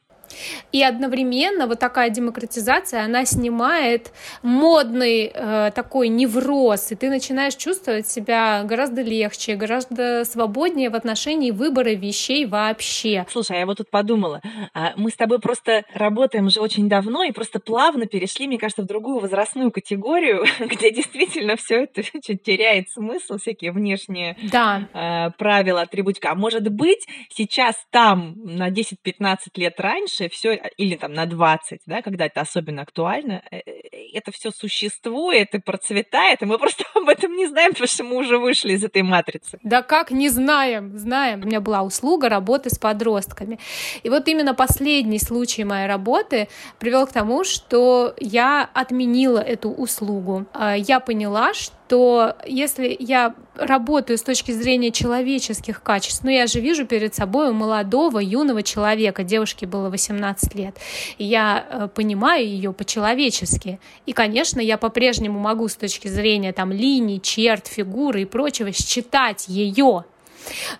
И 0.72 0.84
одновременно 0.84 1.68
вот 1.68 1.80
такая 1.80 2.10
демократизация, 2.10 3.04
она 3.04 3.26
снимает 3.26 4.12
модный 4.42 5.32
э, 5.34 5.72
такой 5.74 6.10
невроз, 6.10 6.92
и 6.92 6.96
ты 6.96 7.10
начинаешь 7.10 7.56
чувствовать 7.56 8.08
себя 8.08 8.64
гораздо 8.64 9.02
легче, 9.02 9.56
гораздо 9.56 10.24
свободнее 10.26 10.90
в 10.90 10.96
отношении 10.96 11.52
выбора 11.52 11.90
вещей 11.90 12.46
вообще. 12.46 13.26
Слушай, 13.30 13.60
я 13.60 13.66
вот 13.66 13.78
тут 13.78 13.90
подумала, 13.90 14.42
а, 14.74 14.94
мы 14.96 15.10
с 15.10 15.16
тобой 15.16 15.40
просто 15.40 15.84
работаем 15.94 16.46
уже 16.46 16.60
очень 16.60 16.90
давно 16.90 17.24
и 17.24 17.32
просто 17.32 17.60
плавно 17.60 18.06
перешли, 18.06 18.48
мне 18.48 18.58
кажется, 18.58 18.84
в 18.84 18.86
другую 18.86 19.20
возрастную 19.20 19.72
категорию, 19.72 20.46
где 20.60 20.92
действительно 20.92 21.56
все 21.56 21.84
это 21.84 22.04
чуть 22.22 22.44
теряет 22.44 22.90
смысл, 22.90 23.38
всякие 23.38 23.72
внешние 23.72 24.38
да. 24.52 24.88
э, 24.94 25.32
правила, 25.38 25.82
атрибутика. 25.82 26.32
А 26.32 26.36
может 26.36 26.68
быть, 26.70 27.06
сейчас 27.30 27.76
там 27.90 28.36
на 28.44 28.70
10-15 28.70 29.38
лет 29.56 29.80
раньше 29.80 30.21
дальше 30.22 30.36
все, 30.36 30.54
а, 30.54 30.68
или 30.78 30.96
там 30.96 31.14
на 31.14 31.26
20, 31.26 31.82
да, 31.86 32.02
когда 32.02 32.26
это 32.26 32.42
особенно 32.42 32.82
актуально, 32.82 33.42
э, 33.52 33.58
э, 33.58 33.72
это 34.14 34.32
все 34.32 34.52
существует 34.52 35.54
и 35.54 35.60
процветает, 35.60 36.42
и 36.42 36.46
мы 36.46 36.58
просто 36.58 36.84
об 36.96 37.10
этом 37.10 37.36
не 37.36 37.48
знаем, 37.48 37.72
потому 37.72 37.88
что 37.88 38.04
мы 38.04 38.18
уже 38.18 38.38
вышли 38.38 38.74
из 38.74 38.84
этой 38.84 39.02
матрицы. 39.02 39.60
Да 39.64 39.82
как 39.82 40.12
не 40.12 40.30
знаем, 40.30 40.98
знаем. 40.98 41.42
У 41.44 41.46
меня 41.46 41.62
была 41.62 41.82
услуга 41.82 42.30
работы 42.30 42.70
с 42.70 42.78
подростками. 42.78 43.60
И 44.04 44.10
вот 44.10 44.28
именно 44.28 44.54
последний 44.54 45.20
случай 45.20 45.64
моей 45.64 45.88
работы 45.88 46.48
привел 46.80 47.08
к 47.08 47.12
тому, 47.12 47.44
что 47.44 48.14
я 48.20 48.70
отменила 48.74 49.40
эту 49.40 49.70
услугу. 49.70 50.46
А, 50.54 50.76
я 50.76 51.00
поняла, 51.00 51.54
что 51.54 51.81
то 51.92 52.38
если 52.48 52.96
я 53.00 53.36
работаю 53.54 54.18
с 54.18 54.24
точки 54.24 54.54
зрения 54.54 54.92
человеческих 54.92 55.84
качеств, 55.84 56.24
ну 56.24 56.30
я 56.30 56.48
же 56.48 56.62
вижу 56.62 56.86
перед 56.86 57.14
собой 57.14 57.52
молодого, 57.52 58.20
юного 58.20 58.64
человека, 58.64 59.26
девушке 59.26 59.68
было 59.68 59.90
18 59.90 60.56
лет, 60.56 60.78
я 61.18 61.66
э, 61.70 61.90
понимаю 61.94 62.46
ее 62.46 62.72
по-человечески. 62.72 63.82
И, 64.06 64.14
конечно, 64.14 64.62
я 64.62 64.78
по-прежнему 64.78 65.38
могу 65.38 65.68
с 65.68 65.76
точки 65.76 66.08
зрения 66.08 66.54
там 66.54 66.72
линий, 66.72 67.22
черт, 67.22 67.68
фигуры 67.68 68.22
и 68.22 68.26
прочего 68.26 68.72
считать 68.72 69.50
ее 69.50 70.06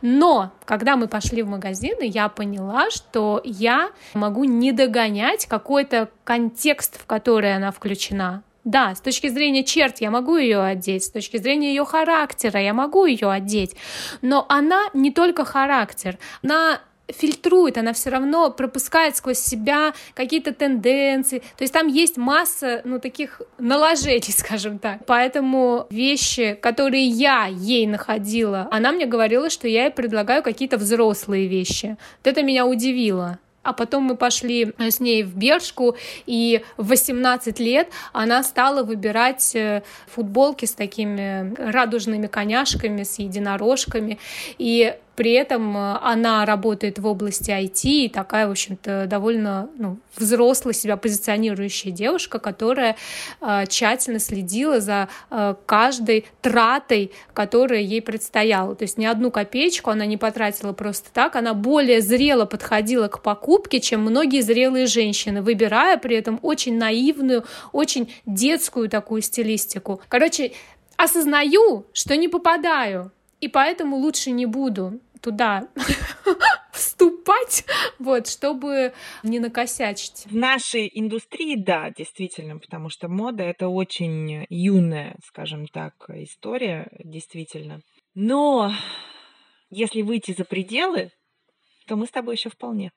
но 0.02 0.52
когда 0.66 0.96
мы 0.96 1.08
пошли 1.08 1.44
в 1.44 1.48
магазины, 1.48 2.04
я 2.04 2.30
поняла, 2.30 2.90
что 2.90 3.40
я 3.44 3.92
могу 4.16 4.44
не 4.46 4.72
догонять 4.72 5.46
какой-то 5.46 6.10
контекст, 6.24 7.00
в 7.00 7.06
который 7.06 7.56
она 7.56 7.72
включена. 7.72 8.42
Да, 8.64 8.94
с 8.94 9.02
точки 9.02 9.28
зрения 9.28 9.64
черт 9.64 10.02
я 10.02 10.12
могу 10.12 10.38
ее 10.38 10.62
одеть, 10.62 11.04
с 11.04 11.10
точки 11.10 11.38
зрения 11.38 11.70
ее 11.70 11.86
характера 11.86 12.62
я 12.62 12.74
могу 12.74 13.06
ее 13.06 13.32
одеть, 13.32 13.76
но 14.22 14.46
она 14.50 14.90
не 14.94 15.12
только 15.12 15.46
характер, 15.46 16.20
она 16.44 16.80
фильтрует, 17.12 17.78
она 17.78 17.94
все 17.94 18.10
равно 18.10 18.52
пропускает 18.52 19.16
сквозь 19.16 19.40
себя 19.40 19.94
какие-то 20.14 20.54
тенденции. 20.54 21.40
То 21.58 21.64
есть 21.64 21.74
там 21.74 21.88
есть 21.88 22.18
масса, 22.18 22.82
ну, 22.86 23.00
таких 23.00 23.42
наложений, 23.58 24.32
скажем 24.38 24.80
так. 24.80 25.06
Поэтому 25.06 25.88
вещи, 25.90 26.58
которые 26.62 27.06
я 27.06 27.48
ей 27.48 27.88
находила, 27.88 28.68
она 28.72 28.92
мне 28.92 29.06
говорила, 29.06 29.50
что 29.50 29.68
я 29.68 29.86
ей 29.86 29.92
предлагаю 29.92 30.44
какие-то 30.44 30.78
взрослые 30.78 31.48
вещи. 31.48 31.98
Вот 32.24 32.32
это 32.32 32.44
меня 32.44 32.66
удивило. 32.66 33.40
А 33.64 33.74
потом 33.74 34.04
мы 34.04 34.16
пошли 34.16 34.74
с 34.80 35.00
ней 35.00 35.24
в 35.24 35.36
Бершку, 35.36 35.96
и 36.26 36.64
в 36.78 36.88
18 36.88 37.60
лет 37.60 37.90
она 38.12 38.42
стала 38.44 38.84
выбирать 38.84 39.56
э, 39.56 39.84
футболки 40.08 40.66
с 40.66 40.74
такими 40.74 41.54
радужными 41.58 42.26
коняшками, 42.26 43.04
с 43.04 43.20
единорожками. 43.20 44.18
И 44.58 44.96
при 45.16 45.34
этом 45.34 45.76
э, 45.76 45.98
она 46.02 46.46
работает 46.46 47.00
в 47.00 47.06
области 47.06 47.52
IT, 47.52 48.06
и 48.06 48.10
такая, 48.10 48.48
в 48.48 48.52
общем-то, 48.52 49.06
довольно 49.08 49.70
ну, 49.78 49.98
взрослая 50.18 50.74
себя 50.74 50.98
позиционирующая 50.98 51.92
девушка, 51.92 52.40
которая 52.40 52.96
э, 53.42 53.66
тщательно 53.68 54.20
следила 54.20 54.80
за 54.80 55.10
э, 55.30 55.56
каждой 55.66 56.26
тратой, 56.42 57.12
которая 57.34 57.82
ей 57.82 58.02
предстояла. 58.02 58.76
То 58.76 58.84
есть 58.84 58.98
ни 58.98 59.06
одну 59.06 59.32
копеечку 59.32 59.90
она 59.90 60.06
не 60.06 60.18
потратила 60.18 60.74
просто 60.74 61.10
так, 61.14 61.36
она 61.36 61.54
более 61.54 62.02
зрело 62.02 62.46
подходила 62.46 63.08
к 63.08 63.22
покупке, 63.22 63.80
чем 63.80 64.02
многие 64.02 64.42
зрелые 64.42 64.88
женщины, 64.88 65.42
выбирая 65.42 65.98
при 65.98 66.16
этом 66.16 66.40
очень 66.42 66.78
наивную, 66.78 67.46
очень 67.74 68.14
детскую 68.26 68.90
такую 68.90 69.22
стилистику. 69.22 70.02
Короче, 70.08 70.54
осознаю, 70.98 71.86
что 71.94 72.16
не 72.16 72.28
попадаю 72.28 73.12
и 73.42 73.48
поэтому 73.48 73.98
лучше 73.98 74.32
не 74.32 74.46
буду 74.46 75.02
туда 75.22 75.68
вступать, 76.72 77.66
вот, 78.00 78.28
чтобы 78.28 78.94
не 79.24 79.40
накосячить. 79.40 80.26
В 80.26 80.36
нашей 80.36 80.90
индустрии, 80.94 81.56
да, 81.56 81.92
действительно, 81.92 82.58
потому 82.58 82.90
что 82.90 83.08
мода— 83.08 83.44
это 83.44 83.68
очень 83.68 84.46
юная, 84.50 85.16
скажем 85.24 85.68
так, 85.68 85.94
история, 86.10 86.90
действительно. 87.04 87.82
Но 88.14 88.72
если 89.70 90.02
выйти 90.02 90.34
за 90.38 90.46
пределы, 90.46 91.12
то 91.92 91.98
мы 91.98 92.06
с 92.06 92.12
тобой 92.12 92.36
еще 92.36 92.50
вполне. 92.50 92.94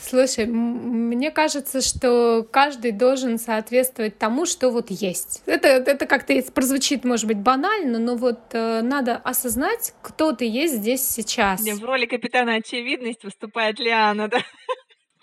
Слушай, 0.00 0.46
мне 0.46 1.32
кажется, 1.32 1.80
что 1.80 2.46
каждый 2.48 2.92
должен 2.92 3.38
соответствовать 3.38 4.18
тому, 4.18 4.46
что 4.46 4.70
вот 4.70 4.88
есть. 4.92 5.42
Это, 5.44 5.66
это 5.66 6.06
как-то 6.06 6.40
прозвучит, 6.52 7.02
может 7.02 7.26
быть, 7.26 7.38
банально, 7.38 7.98
но 7.98 8.14
вот 8.14 8.38
э, 8.52 8.82
надо 8.82 9.16
осознать, 9.16 9.94
кто 10.00 10.32
ты 10.32 10.48
есть 10.48 10.74
здесь 10.74 11.04
сейчас. 11.04 11.60
В 11.60 11.84
роли 11.84 12.06
капитана 12.06 12.54
очевидность 12.54 13.24
выступает 13.24 13.80
Лиана, 13.80 14.28
да? 14.28 14.38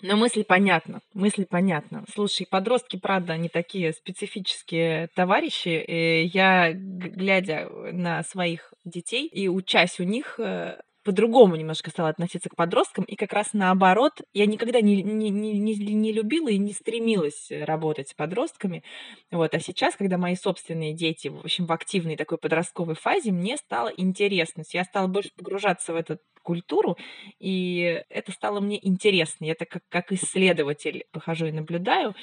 Но 0.02 0.16
мысль 0.16 0.44
понятна, 0.44 1.00
мысль 1.14 1.46
понятна. 1.48 2.04
Слушай, 2.12 2.46
подростки, 2.50 2.98
правда, 2.98 3.32
они 3.32 3.48
такие 3.48 3.94
специфические 3.94 5.08
товарищи. 5.14 5.82
И 5.88 6.24
я, 6.26 6.72
глядя 6.74 7.70
на 7.70 8.22
своих 8.24 8.74
детей 8.84 9.28
и 9.28 9.48
учась 9.48 9.98
у 9.98 10.02
них, 10.02 10.38
э, 10.38 10.76
по-другому 11.04 11.56
немножко 11.56 11.90
стала 11.90 12.08
относиться 12.08 12.48
к 12.48 12.56
подросткам, 12.56 13.04
и 13.04 13.16
как 13.16 13.32
раз 13.32 13.50
наоборот, 13.52 14.20
я 14.32 14.46
никогда 14.46 14.80
не, 14.80 15.02
не, 15.02 15.30
не, 15.30 15.58
не, 15.58 16.12
любила 16.12 16.48
и 16.48 16.58
не 16.58 16.72
стремилась 16.72 17.48
работать 17.50 18.08
с 18.08 18.14
подростками, 18.14 18.82
вот, 19.30 19.54
а 19.54 19.60
сейчас, 19.60 19.96
когда 19.96 20.18
мои 20.18 20.36
собственные 20.36 20.94
дети, 20.94 21.28
в 21.28 21.40
общем, 21.40 21.66
в 21.66 21.72
активной 21.72 22.16
такой 22.16 22.38
подростковой 22.38 22.94
фазе, 22.94 23.32
мне 23.32 23.56
стало 23.56 23.92
интересно, 23.96 24.62
я 24.72 24.84
стала 24.84 25.06
больше 25.06 25.30
погружаться 25.36 25.92
в 25.92 25.96
этот 25.96 26.20
культуру, 26.42 26.96
и 27.38 28.02
это 28.10 28.32
стало 28.32 28.60
мне 28.60 28.78
интересно. 28.86 29.44
Я 29.44 29.54
так 29.54 29.68
как, 29.68 29.82
как 29.88 30.12
исследователь 30.12 31.04
похожу 31.12 31.46
и 31.46 31.52
наблюдаю. 31.52 32.14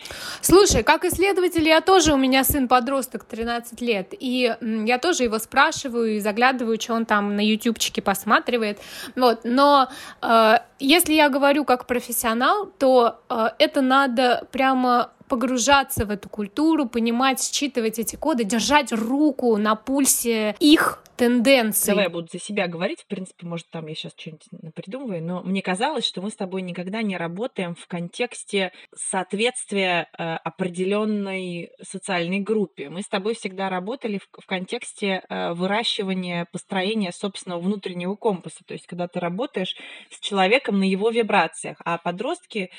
Слушай, 0.42 0.84
как 0.84 1.06
исследователь, 1.06 1.68
я 1.68 1.82
тоже, 1.82 2.14
у 2.14 2.18
меня 2.18 2.44
сын 2.44 2.68
подросток, 2.68 3.24
13 3.24 3.82
лет, 3.82 4.14
и 4.20 4.56
я 4.62 4.98
тоже 5.00 5.24
его 5.24 5.40
спрашиваю 5.40 6.16
и 6.16 6.20
заглядываю, 6.20 6.80
что 6.80 6.94
он 6.94 7.06
там 7.06 7.36
на 7.36 7.46
ютубчике 7.46 8.02
посматривает, 8.02 8.80
вот, 9.16 9.42
но 9.44 9.90
э, 10.22 10.54
если 10.80 11.14
я 11.14 11.30
говорю 11.30 11.66
как 11.66 11.88
профессионал, 11.88 12.68
то 12.78 13.22
э, 13.30 13.48
это 13.60 13.82
надо 13.82 14.48
прямо 14.52 15.12
погружаться 15.30 16.06
в 16.06 16.12
эту 16.12 16.28
культуру, 16.28 16.88
понимать, 16.88 17.42
считывать 17.42 18.00
эти 18.00 18.16
коды, 18.16 18.44
держать 18.44 18.92
руку 18.92 19.56
на 19.58 19.76
пульсе 19.76 20.56
их 20.60 21.02
тенденций. 21.20 21.92
Давай 21.92 22.06
я 22.06 22.10
буду 22.10 22.30
за 22.32 22.40
себя 22.40 22.68
говорить. 22.68 23.02
В 23.02 23.08
принципе, 23.08 23.46
может, 23.46 23.70
там 23.70 23.88
я 23.88 23.96
сейчас 23.96 24.14
что-нибудь 24.16 24.74
придумываю, 24.74 25.22
но 25.22 25.44
мне 25.44 25.62
казалось, 25.62 26.06
что 26.06 26.22
мы 26.22 26.30
с 26.30 26.36
тобой 26.36 26.62
никогда 26.62 27.02
не 27.02 27.18
работаем 27.18 27.76
в 27.76 27.88
контексте 27.88 28.72
соответствия 28.96 30.08
э, 30.18 30.24
определенной 30.24 31.72
социальной 31.82 32.40
группе. 32.40 32.90
Мы 32.90 33.02
с 33.02 33.10
тобой 33.10 33.36
всегда 33.36 33.70
работали 33.70 34.20
в, 34.20 34.30
в 34.42 34.46
контексте 34.46 35.24
э, 35.28 35.52
выращивания, 35.52 36.48
построения 36.54 37.12
собственного 37.12 37.60
внутреннего 37.60 38.16
компаса. 38.16 38.64
То 38.66 38.74
есть, 38.74 38.88
когда 38.88 39.10
ты 39.10 39.20
работаешь 39.20 39.76
с 40.10 40.20
человеком 40.22 40.80
на 40.80 40.86
его 40.86 41.10
вибрациях, 41.10 41.78
а 41.84 41.98
подростки 41.98 42.70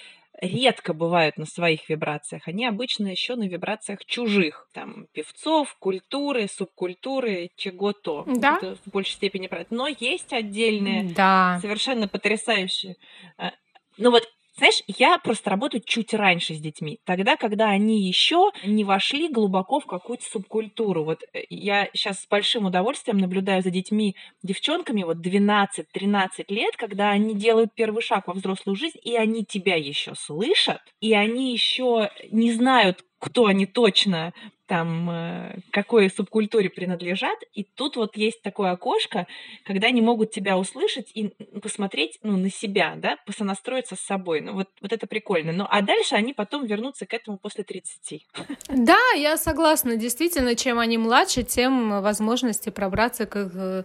редко 0.41 0.93
бывают 0.93 1.37
на 1.37 1.47
своих 1.47 1.89
вибрациях. 1.89 2.49
Они 2.49 2.67
обычно 2.67 3.09
еще 3.09 3.37
на 3.37 3.49
вибрациях 3.49 4.05
чужих. 4.05 4.69
Там 4.73 5.07
певцов, 5.13 5.77
культуры, 5.79 6.49
субкультуры, 6.49 7.51
чего-то. 7.57 8.25
Да. 8.27 8.57
Это 8.57 8.77
в 8.85 8.91
большей 8.91 9.13
степени 9.13 9.47
это. 9.47 9.71
Но 9.71 9.89
есть 9.89 10.33
отдельные, 10.33 11.05
да. 11.15 11.59
совершенно 11.61 12.09
потрясающие. 12.09 12.97
Э, 13.39 13.51
ну 13.97 14.11
вот 14.11 14.29
знаешь, 14.57 14.83
я 14.87 15.19
просто 15.19 15.51
работаю 15.51 15.83
чуть 15.85 16.13
раньше 16.13 16.55
с 16.55 16.61
детьми, 16.61 17.01
тогда, 17.05 17.37
когда 17.37 17.69
они 17.69 18.07
еще 18.07 18.51
не 18.65 18.85
вошли 18.85 19.29
глубоко 19.29 19.81
в 19.81 19.87
какую-то 19.87 20.25
субкультуру. 20.25 21.05
Вот 21.05 21.23
э, 21.33 21.43
я 21.51 21.89
сейчас 21.95 22.21
с 22.21 22.27
большим 22.27 22.67
удовольствием 22.67 23.19
наблюдаю 23.19 23.63
за 23.63 23.71
детьми, 23.71 24.17
девчонками, 24.43 25.03
вот 25.03 25.19
12-13 25.19 26.45
лет, 26.49 26.77
когда 26.77 27.11
они 27.11 27.35
делают 27.35 27.75
первый 27.75 28.03
шаг 28.03 28.27
во 28.27 28.35
взрослую 28.35 28.77
жизнь, 28.77 28.99
и 29.03 29.17
они 29.17 29.45
тебя 29.45 29.77
еще 29.77 30.15
слышат, 30.15 30.81
и 31.01 31.15
они 31.15 31.53
еще 31.53 32.11
не 32.31 32.53
знают, 32.53 33.05
кто 33.19 33.47
они 33.47 33.67
точно, 33.67 34.33
там, 34.71 35.11
э, 35.11 35.57
какой 35.73 36.09
субкультуре 36.09 36.71
принадлежат. 36.71 37.37
И 37.55 37.65
тут 37.65 37.97
вот 37.97 38.17
есть 38.17 38.41
такое 38.41 38.71
окошко, 38.71 39.27
когда 39.65 39.89
они 39.89 40.01
могут 40.01 40.31
тебя 40.31 40.57
услышать 40.57 41.11
и 41.13 41.33
посмотреть 41.61 42.21
ну, 42.23 42.37
на 42.37 42.53
себя, 42.53 42.95
да, 42.97 43.17
посонастроиться 43.27 43.97
с 43.97 44.01
собой. 44.01 44.41
Ну, 44.41 44.53
вот, 44.53 44.69
вот 44.81 44.93
это 44.93 45.09
прикольно. 45.09 45.51
Ну, 45.51 45.67
а 45.69 45.83
дальше 45.83 46.15
они 46.15 46.33
потом 46.33 46.67
вернутся 46.67 47.05
к 47.05 47.13
этому 47.13 47.37
после 47.37 47.65
30. 47.65 48.25
Да, 48.69 49.01
я 49.17 49.37
согласна. 49.37 49.97
Действительно, 49.97 50.55
чем 50.55 50.79
они 50.79 50.99
младше, 50.99 51.43
тем 51.43 52.01
возможности 52.01 52.71
пробраться 52.71 53.27
к 53.27 53.51
э, 53.53 53.83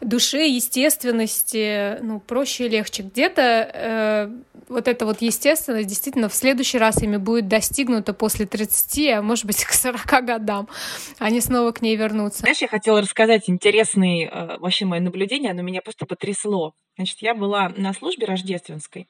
душе, 0.00 0.48
естественности, 0.48 1.98
ну, 2.00 2.20
проще 2.20 2.64
и 2.64 2.68
легче. 2.70 3.02
Где-то 3.02 3.42
э, 3.74 4.30
вот 4.68 4.88
эта 4.88 5.04
вот 5.04 5.20
естественность 5.20 5.88
действительно 5.88 6.30
в 6.30 6.34
следующий 6.34 6.78
раз 6.78 7.02
ими 7.02 7.18
будет 7.18 7.48
достигнута 7.48 8.14
после 8.14 8.46
30, 8.46 9.08
а 9.10 9.22
может 9.22 9.44
быть 9.44 9.62
к 9.66 9.72
40 9.72 10.05
годам. 10.06 10.68
Они 11.18 11.40
снова 11.40 11.72
к 11.72 11.82
ней 11.82 11.96
вернутся. 11.96 12.40
Знаешь, 12.40 12.62
я 12.62 12.68
хотела 12.68 13.00
рассказать 13.00 13.48
интересный 13.48 14.24
э, 14.24 14.58
вообще 14.58 14.84
мое 14.84 15.00
наблюдение, 15.00 15.50
оно 15.50 15.62
меня 15.62 15.82
просто 15.82 16.06
потрясло. 16.06 16.72
Значит, 16.96 17.18
я 17.20 17.34
была 17.34 17.68
на 17.76 17.92
службе 17.92 18.26
рождественской, 18.26 19.08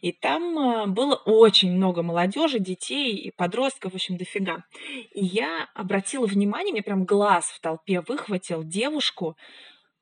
и 0.00 0.12
там 0.12 0.58
э, 0.58 0.86
было 0.86 1.14
очень 1.14 1.72
много 1.72 2.02
молодежи, 2.02 2.58
детей 2.58 3.14
и 3.14 3.30
подростков, 3.30 3.92
в 3.92 3.96
общем, 3.96 4.16
дофига. 4.16 4.64
И 5.12 5.24
я 5.24 5.68
обратила 5.74 6.26
внимание, 6.26 6.72
мне 6.72 6.82
прям 6.82 7.04
глаз 7.04 7.46
в 7.46 7.60
толпе 7.60 8.00
выхватил 8.00 8.64
девушку, 8.64 9.36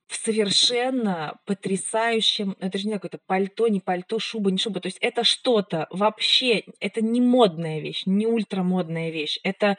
в 0.07 0.17
совершенно 0.17 1.39
потрясающем, 1.47 2.57
это 2.61 2.77
же 2.79 2.87
не 2.87 2.95
какое-то 2.95 3.19
пальто, 3.27 3.69
не 3.69 3.81
пальто, 3.81 4.19
шуба, 4.19 4.51
не 4.51 4.59
шуба. 4.59 4.81
То 4.81 4.89
есть 4.89 4.99
это 5.01 5.25
что-то 5.25 5.87
вообще, 5.91 6.65
это 6.79 7.01
не 7.01 7.21
модная 7.21 7.81
вещь, 7.81 8.03
не 8.05 8.27
ультрамодная 8.27 9.11
вещь. 9.11 9.39
Это, 9.45 9.77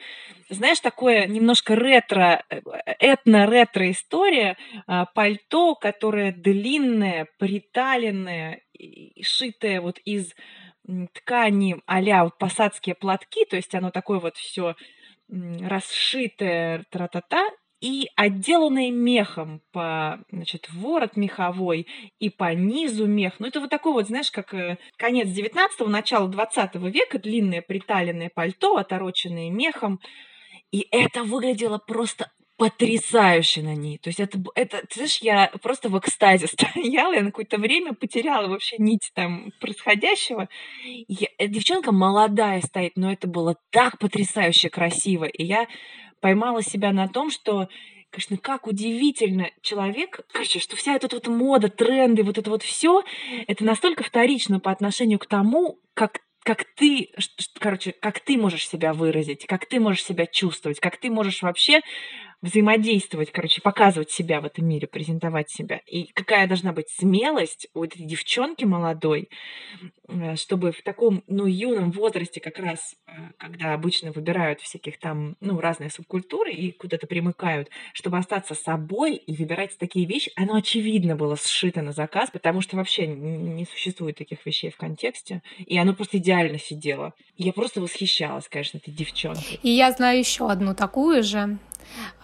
знаешь, 0.50 0.80
такое 0.80 1.26
немножко 1.26 1.74
ретро, 1.74 2.42
э, 2.50 2.60
этно-ретро 2.98 3.90
история. 3.90 4.56
А, 4.86 5.06
пальто, 5.06 5.74
которое 5.76 6.32
длинное, 6.32 7.28
приталенное, 7.38 8.62
шитое 9.22 9.80
вот 9.80 9.98
из 10.04 10.34
ткани 11.14 11.76
а-ля 11.86 12.28
посадские 12.38 12.94
платки, 12.94 13.44
то 13.44 13.56
есть 13.56 13.74
оно 13.74 13.90
такое 13.90 14.18
вот 14.18 14.36
все 14.36 14.74
расшитое, 15.28 16.84
тра-та-та, 16.90 17.48
и 17.80 18.08
отделанные 18.16 18.90
мехом 18.90 19.60
по, 19.72 20.18
значит, 20.30 20.68
ворот 20.72 21.16
меховой 21.16 21.86
и 22.18 22.30
по 22.30 22.54
низу 22.54 23.06
мех. 23.06 23.34
Ну, 23.38 23.46
это 23.46 23.60
вот 23.60 23.70
такой 23.70 23.92
вот, 23.92 24.06
знаешь, 24.06 24.30
как 24.30 24.54
э, 24.54 24.78
конец 24.96 25.28
19-го, 25.28 25.86
начало 25.86 26.28
20 26.28 26.74
века, 26.76 27.18
длинное 27.18 27.62
приталенное 27.62 28.30
пальто, 28.34 28.76
отороченное 28.76 29.50
мехом. 29.50 30.00
И 30.72 30.86
это 30.90 31.22
выглядело 31.22 31.78
просто 31.78 32.30
потрясающе 32.56 33.62
на 33.62 33.74
ней. 33.74 33.98
То 33.98 34.08
есть 34.08 34.18
это, 34.18 34.38
это 34.54 34.80
ты 34.86 34.94
знаешь, 34.94 35.18
я 35.18 35.52
просто 35.62 35.88
в 35.88 35.98
экстазе 35.98 36.46
стояла, 36.48 37.12
я 37.12 37.20
на 37.20 37.26
какое-то 37.26 37.58
время 37.58 37.92
потеряла 37.92 38.48
вообще 38.48 38.76
нить 38.78 39.10
там 39.14 39.52
происходящего. 39.60 40.48
Я, 41.08 41.28
э, 41.38 41.48
девчонка 41.48 41.92
молодая 41.92 42.62
стоит, 42.62 42.92
но 42.96 43.12
это 43.12 43.28
было 43.28 43.56
так 43.70 43.98
потрясающе 43.98 44.70
красиво. 44.70 45.24
И 45.24 45.44
я 45.44 45.66
поймала 46.20 46.62
себя 46.62 46.92
на 46.92 47.08
том, 47.08 47.30
что 47.30 47.68
конечно, 48.10 48.38
как 48.38 48.66
удивительно 48.66 49.50
человек, 49.60 50.20
короче, 50.32 50.58
что 50.58 50.76
вся 50.76 50.94
эта 50.94 51.08
вот 51.14 51.26
мода, 51.26 51.68
тренды, 51.68 52.22
вот 52.22 52.38
это 52.38 52.48
вот 52.48 52.62
все, 52.62 53.02
это 53.46 53.64
настолько 53.64 54.04
вторично 54.04 54.58
по 54.58 54.70
отношению 54.70 55.18
к 55.18 55.26
тому, 55.26 55.80
как 55.94 56.20
как 56.46 56.64
ты, 56.76 57.10
короче, 57.58 57.92
как 58.00 58.20
ты 58.20 58.38
можешь 58.38 58.68
себя 58.68 58.92
выразить, 58.92 59.46
как 59.46 59.66
ты 59.66 59.80
можешь 59.80 60.04
себя 60.04 60.26
чувствовать, 60.26 60.78
как 60.78 60.96
ты 60.96 61.10
можешь 61.10 61.42
вообще 61.42 61.80
взаимодействовать, 62.42 63.32
короче, 63.32 63.60
показывать 63.60 64.10
себя 64.10 64.40
в 64.40 64.44
этом 64.44 64.66
мире, 64.66 64.86
презентовать 64.86 65.50
себя. 65.50 65.80
И 65.86 66.12
какая 66.12 66.46
должна 66.46 66.72
быть 66.72 66.88
смелость 66.88 67.68
у 67.74 67.84
этой 67.84 68.04
девчонки 68.04 68.64
молодой, 68.64 69.28
э, 70.08 70.36
чтобы 70.36 70.72
в 70.72 70.82
таком, 70.82 71.22
ну, 71.26 71.46
юном 71.46 71.90
возрасте 71.92 72.40
как 72.40 72.58
раз, 72.58 72.94
э, 73.06 73.10
когда 73.38 73.74
обычно 73.74 74.12
выбирают 74.12 74.60
всяких 74.60 74.98
там, 74.98 75.36
ну, 75.40 75.58
разные 75.60 75.90
субкультуры 75.90 76.52
и 76.52 76.72
куда-то 76.72 77.06
примыкают, 77.06 77.70
чтобы 77.92 78.18
остаться 78.18 78.54
собой 78.54 79.16
и 79.16 79.34
выбирать 79.34 79.76
такие 79.78 80.06
вещи, 80.06 80.30
оно 80.36 80.56
очевидно 80.56 81.16
было 81.16 81.36
сшито 81.36 81.82
на 81.82 81.92
заказ, 81.92 82.30
потому 82.30 82.60
что 82.60 82.76
вообще 82.76 83.06
не 83.06 83.64
существует 83.64 84.16
таких 84.16 84.44
вещей 84.44 84.70
в 84.70 84.76
контексте, 84.76 85.42
и 85.58 85.78
оно 85.78 85.94
просто 85.94 86.18
идеально 86.18 86.58
сидело. 86.58 87.14
Я 87.36 87.52
просто 87.52 87.80
восхищалась, 87.80 88.48
конечно, 88.48 88.78
этой 88.78 88.92
девчонкой. 88.92 89.58
И 89.62 89.70
я 89.70 89.90
знаю 89.92 90.18
еще 90.18 90.50
одну 90.50 90.74
такую 90.74 91.22
же, 91.22 91.58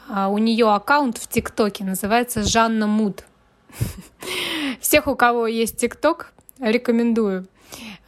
у 0.09 0.38
нее 0.38 0.72
аккаунт 0.72 1.18
в 1.18 1.29
ТикТоке 1.29 1.85
называется 1.85 2.42
Жанна 2.42 2.87
Муд. 2.87 3.25
Всех, 4.81 5.07
у 5.07 5.16
кого 5.16 5.46
есть 5.46 5.79
ТикТок, 5.79 6.33
рекомендую. 6.59 7.46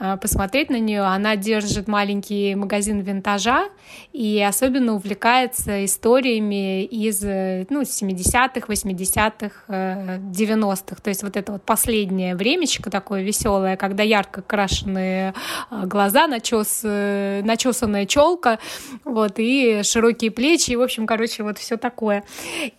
Э, 0.01 0.17
посмотреть 0.21 0.71
на 0.71 0.79
нее. 0.81 1.03
Она 1.03 1.37
держит 1.37 1.87
маленький 1.87 2.57
магазин 2.57 3.01
винтажа 3.01 3.69
и 4.13 4.43
особенно 4.43 4.95
увлекается 4.95 5.85
историями 5.85 6.85
из 6.85 7.23
э, 7.23 7.67
ну, 7.71 7.83
70-х, 7.83 8.67
80-х, 8.67 10.19
90-х. 10.19 10.97
То 11.01 11.09
есть 11.09 11.23
вот 11.23 11.37
это 11.37 11.53
вот 11.53 11.63
последнее 11.63 12.35
времечко 12.35 12.91
такое 12.91 13.23
веселое, 13.23 13.77
когда 13.77 14.03
ярко 14.03 14.43
крашеные 14.43 15.33
э, 15.71 15.87
глаза, 15.87 16.27
начес, 16.27 16.83
начесанная 16.83 18.07
челка, 18.07 18.59
вот, 19.05 19.35
и 19.37 19.83
широкие 19.85 20.33
плечи, 20.33 20.73
и, 20.73 20.77
в 20.77 20.83
общем, 20.83 21.07
короче, 21.07 21.45
вот 21.45 21.59
все 21.59 21.77
такое. 21.77 22.25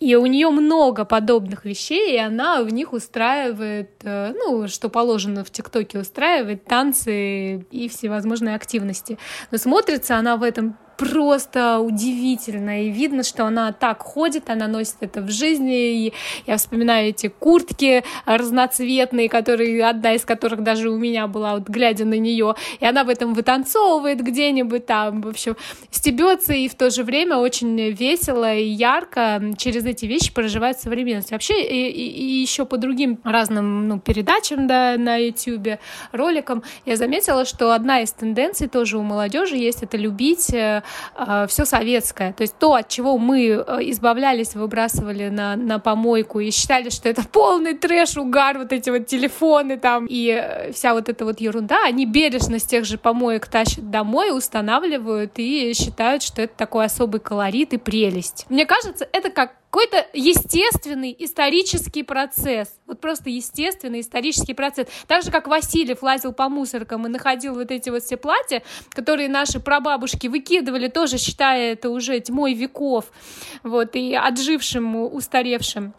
И 0.02 0.16
у 0.16 0.26
нее 0.26 0.50
много 0.50 1.06
подобных 1.06 1.64
вещей, 1.64 2.16
и 2.16 2.18
она 2.18 2.62
в 2.62 2.74
них 2.74 2.92
устраивает, 2.92 3.92
ну, 4.04 4.68
что 4.68 4.90
положено 4.90 5.46
в 5.46 5.50
ТикТоке, 5.50 6.00
устраивает 6.00 6.66
танцы 6.66 7.05
и 7.12 7.90
всевозможные 7.90 8.56
активности. 8.56 9.18
Но 9.52 9.58
смотрится 9.58 10.18
она 10.18 10.38
в 10.38 10.44
этом 10.44 10.78
просто 10.98 11.80
удивительно. 11.80 12.84
И 12.84 12.90
видно, 12.90 13.24
что 13.24 13.46
она 13.46 13.72
так 13.72 14.02
ходит, 14.02 14.50
она 14.50 14.68
носит 14.68 14.96
это 15.02 15.22
в 15.22 15.30
жизни. 15.30 16.08
И 16.08 16.14
я 16.48 16.58
вспоминаю 16.58 17.10
эти 17.10 17.28
куртки 17.28 18.04
разноцветные, 18.26 19.30
которые, 19.30 19.86
одна 19.86 20.14
из 20.14 20.26
которых 20.26 20.64
даже 20.64 20.90
у 20.90 20.98
меня 20.98 21.28
была, 21.28 21.56
вот 21.56 21.68
глядя 21.68 22.06
на 22.06 22.18
нее. 22.18 22.56
И 22.80 22.86
она 22.86 23.04
в 23.04 23.10
этом 23.10 23.34
вытанцовывает 23.34 24.22
где-нибудь 24.22 24.86
там, 24.86 25.22
в 25.22 25.28
общем, 25.28 25.56
стебется 25.92 26.54
и 26.54 26.68
в 26.68 26.76
то 26.76 26.90
же 26.90 27.04
время 27.04 27.38
очень 27.38 27.92
весело 27.92 28.54
и 28.54 28.66
ярко 28.66 29.42
через 29.58 29.86
эти 29.86 30.06
вещи 30.06 30.34
проживает 30.34 30.80
современность. 30.80 31.32
Вообще, 31.32 31.62
и, 31.62 31.90
и, 31.90 32.08
и 32.08 32.42
еще 32.42 32.66
по 32.66 32.78
другим 32.78 33.20
разным 33.24 33.88
ну, 33.88 34.00
передачам 34.00 34.68
да, 34.68 34.96
на 34.98 35.18
YouTube, 35.18 35.80
роликам, 36.12 36.64
я 36.86 36.96
заметила, 36.96 37.46
что 37.46 37.74
одна 37.74 38.02
из 38.02 38.12
тенденций 38.12 38.68
тоже 38.68 38.98
у 38.98 39.02
молодежи 39.02 39.56
есть 39.56 39.84
это 39.84 39.98
любить 39.98 40.54
э, 40.54 40.84
э, 41.16 41.46
все 41.48 41.66
советское. 41.66 42.34
То 42.34 42.42
есть 42.42 42.58
то, 42.58 42.74
от 42.74 42.90
чего 42.90 43.18
мы 43.18 43.48
э, 43.48 43.90
избавлялись, 43.92 44.56
выбрасывали 44.56 45.30
на, 45.30 45.56
на 45.56 45.80
помойку 45.80 46.40
и 46.40 46.52
считали, 46.52 46.90
что 46.90 47.10
это 47.10 47.24
полный 47.32 47.74
трэш, 47.74 48.18
угар, 48.18 48.58
вот 48.58 48.72
эти 48.72 48.90
вот 48.90 49.08
телефоны 49.08 49.78
там 49.78 50.06
и 50.08 50.30
э, 50.30 50.72
вся 50.72 50.94
вот 50.94 51.10
эта 51.10 51.26
вот 51.26 51.40
ерунда, 51.40 51.84
они 51.86 52.06
бережно 52.06 52.60
с 52.60 52.64
тех 52.64 52.86
же 52.86 52.98
помоек 52.98 53.48
тащат 53.48 53.90
домой, 53.90 54.36
устанавливают 54.36 55.34
и 55.38 55.74
считают, 55.74 56.24
что 56.24 56.42
это 56.42 56.54
такой 56.56 56.86
особый 56.86 57.20
колорит 57.20 57.74
и 57.74 57.78
прелесть. 57.78 58.46
Мне 58.50 58.66
кажется, 58.66 59.08
это 59.12 59.30
как 59.30 59.54
какой-то 59.76 60.08
естественный 60.14 61.14
исторический 61.20 62.04
процесс. 62.04 62.80
Вот 62.88 63.02
просто 63.02 63.30
естественный 63.30 64.00
исторический 64.00 64.54
процесс. 64.54 64.88
Так 65.06 65.22
же, 65.24 65.32
как 65.32 65.48
Васильев 65.48 66.02
лазил 66.02 66.32
по 66.32 66.48
мусоркам 66.48 67.06
и 67.06 67.10
находил 67.10 67.56
вот 67.56 67.72
эти 67.72 67.90
вот 67.90 68.02
все 68.02 68.16
платья, 68.16 68.64
которые 68.92 69.28
наши 69.28 69.60
прабабушки 69.60 70.28
выкидывали, 70.28 70.88
тоже 70.88 71.18
считая 71.18 71.74
это 71.74 71.90
уже 71.90 72.22
тьмой 72.22 72.54
веков, 72.54 73.12
вот, 73.64 73.98
и 73.98 74.16
отжившим, 74.16 74.96
устаревшим 75.14 75.94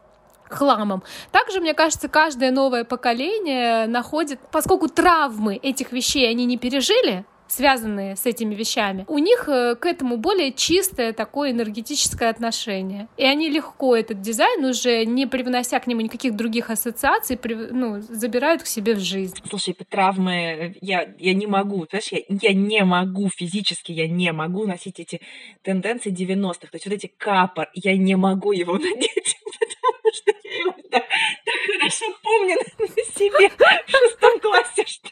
хламом. 0.49 1.03
Также, 1.31 1.61
мне 1.61 1.75
кажется, 1.75 2.09
каждое 2.09 2.53
новое 2.53 2.85
поколение 2.85 3.87
находит, 3.87 4.41
поскольку 4.51 4.89
травмы 4.89 5.57
этих 5.57 5.93
вещей 5.93 6.27
они 6.31 6.47
не 6.47 6.57
пережили, 6.57 7.27
связанные 7.49 8.17
с 8.17 8.27
этими 8.27 8.55
вещами, 8.55 9.05
у 9.09 9.19
них 9.19 9.49
э, 9.49 9.75
к 9.77 9.87
этому 9.87 10.17
более 10.17 10.53
чистое 10.53 11.13
такое 11.13 11.51
энергетическое 11.53 12.31
отношение. 12.31 13.09
И 13.17 13.25
они 13.25 13.49
легко 13.49 13.97
этот 13.97 14.21
дизайн, 14.21 14.65
уже 14.65 15.05
не 15.05 15.27
привнося 15.27 15.79
к 15.81 15.87
нему 15.87 16.01
никаких 16.01 16.35
других 16.35 16.71
ассоциаций, 16.71 17.39
ну, 17.71 18.01
забирают 18.01 18.63
к 18.63 18.67
себе 18.67 18.95
в 18.95 19.01
жизнь. 19.01 19.37
Слушай, 19.49 19.77
травмы 19.89 20.75
я, 20.81 21.09
я 21.19 21.35
не 21.35 21.47
могу, 21.47 21.87
знаешь, 21.89 22.09
я, 22.11 22.21
я 22.29 22.55
не 22.55 22.85
могу 22.85 23.29
физически, 23.29 23.93
я 23.93 24.09
не 24.09 24.33
могу 24.33 24.67
носить 24.67 25.01
эти 25.01 25.21
тенденции 25.63 26.13
90-х. 26.13 26.69
То 26.71 26.77
есть 26.77 26.87
вот 26.87 26.95
эти 26.95 27.07
капор, 27.07 27.69
я 27.75 27.97
не 27.97 28.17
могу 28.17 28.53
его 28.53 28.73
надеть, 28.79 29.37
потому 29.61 30.15
что 30.15 30.33
я 30.45 30.59
его 30.59 30.75
так, 30.91 31.05
так 31.45 31.55
хорошо 31.73 32.05
помню 32.23 32.57
на 32.79 32.87
себе 32.87 33.51
в 33.87 33.91
шестом 33.91 34.41
классе, 34.41 34.85
что 34.87 35.11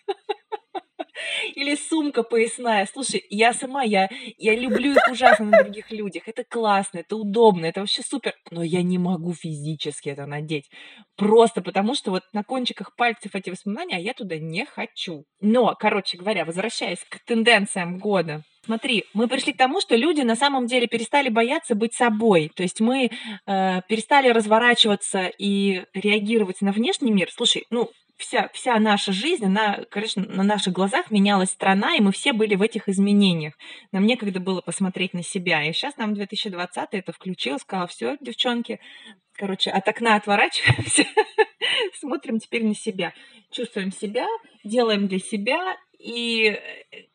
или 1.55 1.75
сумка 1.75 2.23
поясная. 2.23 2.87
Слушай, 2.93 3.25
я 3.31 3.53
сама, 3.53 3.83
я, 3.83 4.09
я 4.39 4.55
люблю 4.55 4.93
их 4.93 5.11
ужасно 5.11 5.47
на 5.47 5.63
других 5.63 5.91
людях. 5.91 6.25
Это 6.27 6.45
классно, 6.45 6.99
это 6.99 7.17
удобно, 7.17 7.67
это 7.67 7.81
вообще 7.81 8.03
супер. 8.03 8.35
Но 8.51 8.63
я 8.63 8.83
не 8.83 8.99
могу 8.99 9.35
физически 9.35 10.11
это 10.11 10.27
надеть. 10.27 10.71
Просто 11.17 11.63
потому, 11.63 11.95
что 11.95 12.11
вот 12.11 12.23
на 12.33 12.43
кончиках 12.43 12.95
пальцев 12.97 13.35
эти 13.35 13.51
воспоминания, 13.51 13.97
а 13.97 14.01
я 14.01 14.15
туда 14.15 14.37
не 14.39 14.65
хочу. 14.65 15.25
Но, 15.41 15.75
короче 15.79 16.17
говоря, 16.19 16.45
возвращаясь 16.45 17.05
к 17.09 17.19
тенденциям 17.25 17.99
года, 17.99 18.43
Смотри, 18.65 19.05
мы 19.13 19.29
пришли 19.29 19.53
к 19.53 19.59
тому, 19.59 19.81
что 19.81 19.95
люди 19.95 20.23
на 20.23 20.37
самом 20.37 20.67
деле 20.67 20.87
перестали 20.87 21.29
бояться 21.29 21.75
быть 21.75 21.93
собой. 21.93 22.51
То 22.55 22.63
есть 22.63 22.81
мы 22.81 23.11
э, 23.47 23.81
перестали 23.89 24.29
разворачиваться 24.29 25.31
и 25.39 25.85
реагировать 25.93 26.63
на 26.63 26.73
внешний 26.73 27.11
мир. 27.11 27.29
Слушай, 27.31 27.67
ну, 27.69 27.91
вся, 28.17 28.49
вся 28.53 28.79
наша 28.79 29.13
жизнь, 29.13 29.45
она, 29.45 29.85
конечно, 29.91 30.25
на 30.25 30.43
наших 30.43 30.73
глазах 30.73 31.11
менялась 31.11 31.51
страна, 31.51 31.97
и 31.97 32.01
мы 32.01 32.13
все 32.13 32.33
были 32.33 32.55
в 32.55 32.63
этих 32.63 32.89
изменениях. 32.89 33.55
Нам 33.93 34.07
некогда 34.07 34.41
было 34.41 34.61
посмотреть 34.61 35.15
на 35.15 35.23
себя. 35.23 35.65
И 35.65 35.73
сейчас 35.73 35.97
нам 35.97 36.15
2020 36.15 36.89
это 36.93 37.13
включил, 37.13 37.59
сказал, 37.59 37.89
все, 37.89 38.17
девчонки, 38.21 38.81
короче, 39.33 39.71
от 39.71 39.89
окна 39.89 40.17
отворачиваемся, 40.17 41.05
смотрим 41.99 42.39
теперь 42.39 42.65
на 42.65 42.75
себя, 42.75 43.13
чувствуем 43.51 43.93
себя, 43.93 44.27
делаем 44.63 45.09
для 45.09 45.19
себя, 45.19 45.77
и 45.99 46.61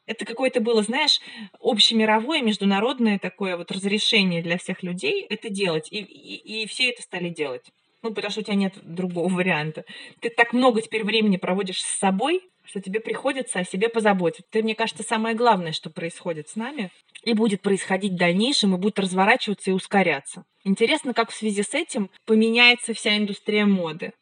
это 0.07 0.25
какое-то 0.25 0.61
было, 0.61 0.81
знаешь, 0.81 1.19
общемировое, 1.59 2.41
международное 2.41 3.19
такое 3.19 3.55
вот 3.55 3.71
разрешение 3.71 4.41
для 4.41 4.57
всех 4.57 4.81
людей 4.81 5.25
это 5.29 5.49
делать. 5.49 5.87
И, 5.91 5.99
и, 5.99 6.63
и 6.63 6.67
все 6.67 6.89
это 6.89 7.03
стали 7.03 7.29
делать. 7.29 7.71
Ну, 8.01 8.13
потому 8.13 8.31
что 8.31 8.41
у 8.41 8.43
тебя 8.43 8.55
нет 8.55 8.73
другого 8.81 9.33
варианта. 9.33 9.83
Ты 10.21 10.29
так 10.29 10.53
много 10.53 10.81
теперь 10.81 11.03
времени 11.03 11.37
проводишь 11.37 11.81
с 11.81 11.99
собой, 11.99 12.49
что 12.63 12.81
тебе 12.81 12.99
приходится 12.99 13.59
о 13.59 13.65
себе 13.65 13.89
позаботиться. 13.89 14.43
Это, 14.51 14.63
мне 14.63 14.75
кажется, 14.75 15.03
самое 15.03 15.35
главное, 15.35 15.73
что 15.73 15.89
происходит 15.89 16.49
с 16.49 16.55
нами 16.55 16.91
и 17.23 17.33
будет 17.33 17.61
происходить 17.61 18.13
в 18.13 18.17
дальнейшем, 18.17 18.75
и 18.75 18.77
будет 18.77 18.99
разворачиваться 18.99 19.71
и 19.71 19.73
ускоряться. 19.73 20.45
Интересно, 20.63 21.13
как 21.13 21.31
в 21.31 21.35
связи 21.35 21.63
с 21.63 21.73
этим 21.73 22.09
поменяется 22.25 22.93
вся 22.93 23.17
индустрия 23.17 23.65
моды. 23.65 24.13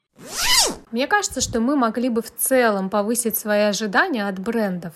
Мне 0.91 1.05
кажется, 1.07 1.41
что 1.41 1.59
мы 1.59 1.75
могли 1.75 2.09
бы 2.09 2.21
в 2.21 2.33
целом 2.33 2.89
повысить 2.89 3.37
свои 3.37 3.61
ожидания 3.61 4.27
от 4.27 4.39
брендов. 4.39 4.93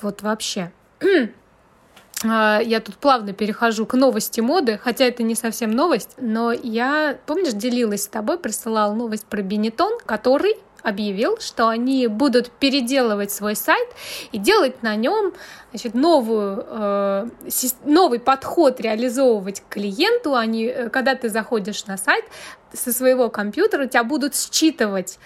Вот 0.00 0.22
вообще. 0.22 0.72
А, 2.24 2.60
я 2.60 2.80
тут 2.80 2.96
плавно 2.96 3.32
перехожу 3.32 3.86
к 3.86 3.94
новости 3.94 4.40
моды, 4.40 4.78
хотя 4.82 5.04
это 5.06 5.22
не 5.22 5.34
совсем 5.34 5.70
новость, 5.70 6.10
но 6.18 6.52
я, 6.52 7.18
помнишь, 7.26 7.52
делилась 7.52 8.04
с 8.04 8.08
тобой, 8.08 8.38
присылала 8.38 8.92
новость 8.92 9.26
про 9.26 9.42
Бенетон, 9.42 9.98
который 10.04 10.56
объявил, 10.82 11.38
что 11.40 11.68
они 11.68 12.06
будут 12.06 12.50
переделывать 12.50 13.30
свой 13.30 13.54
сайт 13.54 13.88
и 14.32 14.38
делать 14.38 14.82
на 14.82 14.96
нем 14.96 15.32
значит, 15.70 15.94
новую, 15.94 16.64
э, 16.66 17.28
новый 17.84 18.18
подход 18.18 18.80
реализовывать 18.80 19.60
к 19.60 19.74
клиенту. 19.74 20.34
Они, 20.34 20.64
э, 20.64 20.88
когда 20.88 21.14
ты 21.14 21.28
заходишь 21.28 21.84
на 21.86 21.96
сайт, 21.96 22.24
со 22.72 22.92
своего 22.92 23.30
компьютера 23.30 23.86
тебя 23.86 24.04
будут 24.04 24.34
считывать 24.34 25.18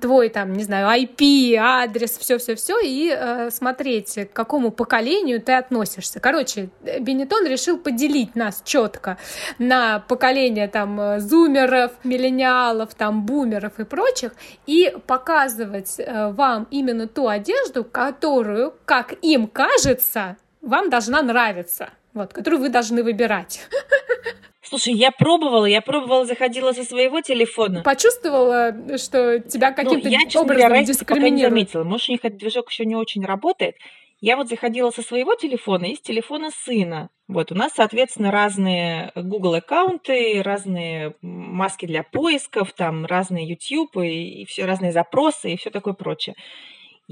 твой 0.00 0.28
там, 0.28 0.52
не 0.52 0.64
знаю, 0.64 0.86
IP, 0.88 1.54
адрес, 1.56 2.18
все-все-все 2.18 2.78
и 2.82 3.14
э, 3.14 3.50
смотреть, 3.50 4.30
к 4.30 4.32
какому 4.32 4.70
поколению 4.70 5.40
ты 5.40 5.52
относишься. 5.52 6.20
Короче, 6.20 6.70
Бенетон 7.00 7.46
решил 7.46 7.78
поделить 7.78 8.36
нас 8.36 8.62
четко 8.64 9.18
на 9.58 10.00
поколение 10.00 10.68
там 10.68 11.20
зумеров, 11.20 11.92
миллениалов, 12.04 12.94
там 12.94 13.24
бумеров 13.24 13.78
и 13.78 13.84
прочих 13.84 14.32
и 14.66 14.94
показывать 15.06 15.96
э, 15.98 16.30
вам 16.32 16.66
именно 16.70 17.06
ту 17.06 17.28
одежду, 17.28 17.84
которую, 17.84 18.74
как 18.84 19.14
им 19.22 19.46
кажется, 19.46 20.36
вам 20.60 20.90
должна 20.90 21.22
нравиться, 21.22 21.90
вот, 22.14 22.32
которую 22.32 22.60
вы 22.60 22.68
должны 22.68 23.02
выбирать. 23.02 23.66
Слушай, 24.70 24.94
я 24.94 25.10
пробовала, 25.10 25.64
я 25.64 25.80
пробовала, 25.80 26.24
заходила 26.24 26.70
со 26.70 26.84
своего 26.84 27.20
телефона. 27.20 27.82
Почувствовала, 27.82 28.72
что 28.98 29.40
тебя 29.40 29.70
ну, 29.70 29.76
каким-то 29.76 30.08
ну, 30.08 30.12
я, 30.12 30.20
честно 30.20 30.42
образом 30.42 30.68
говоря, 30.68 30.84
дискриминируют? 30.84 31.34
не 31.34 31.42
заметила. 31.42 31.82
Может, 31.82 32.08
у 32.08 32.12
них 32.12 32.20
этот 32.22 32.38
движок 32.38 32.70
еще 32.70 32.84
не 32.84 32.94
очень 32.94 33.24
работает. 33.24 33.74
Я 34.20 34.36
вот 34.36 34.48
заходила 34.48 34.90
со 34.90 35.02
своего 35.02 35.34
телефона 35.34 35.86
и 35.86 35.96
с 35.96 36.00
телефона 36.00 36.50
сына. 36.52 37.08
Вот, 37.26 37.50
у 37.50 37.56
нас, 37.56 37.72
соответственно, 37.74 38.30
разные 38.30 39.10
Google 39.16 39.54
аккаунты, 39.54 40.40
разные 40.40 41.16
маски 41.20 41.86
для 41.86 42.04
поисков, 42.04 42.72
там 42.72 43.06
разные 43.06 43.48
YouTube 43.48 43.96
и, 43.96 44.42
и 44.42 44.44
все 44.44 44.66
разные 44.66 44.92
запросы 44.92 45.50
и 45.50 45.56
все 45.56 45.70
такое 45.70 45.94
прочее. 45.94 46.36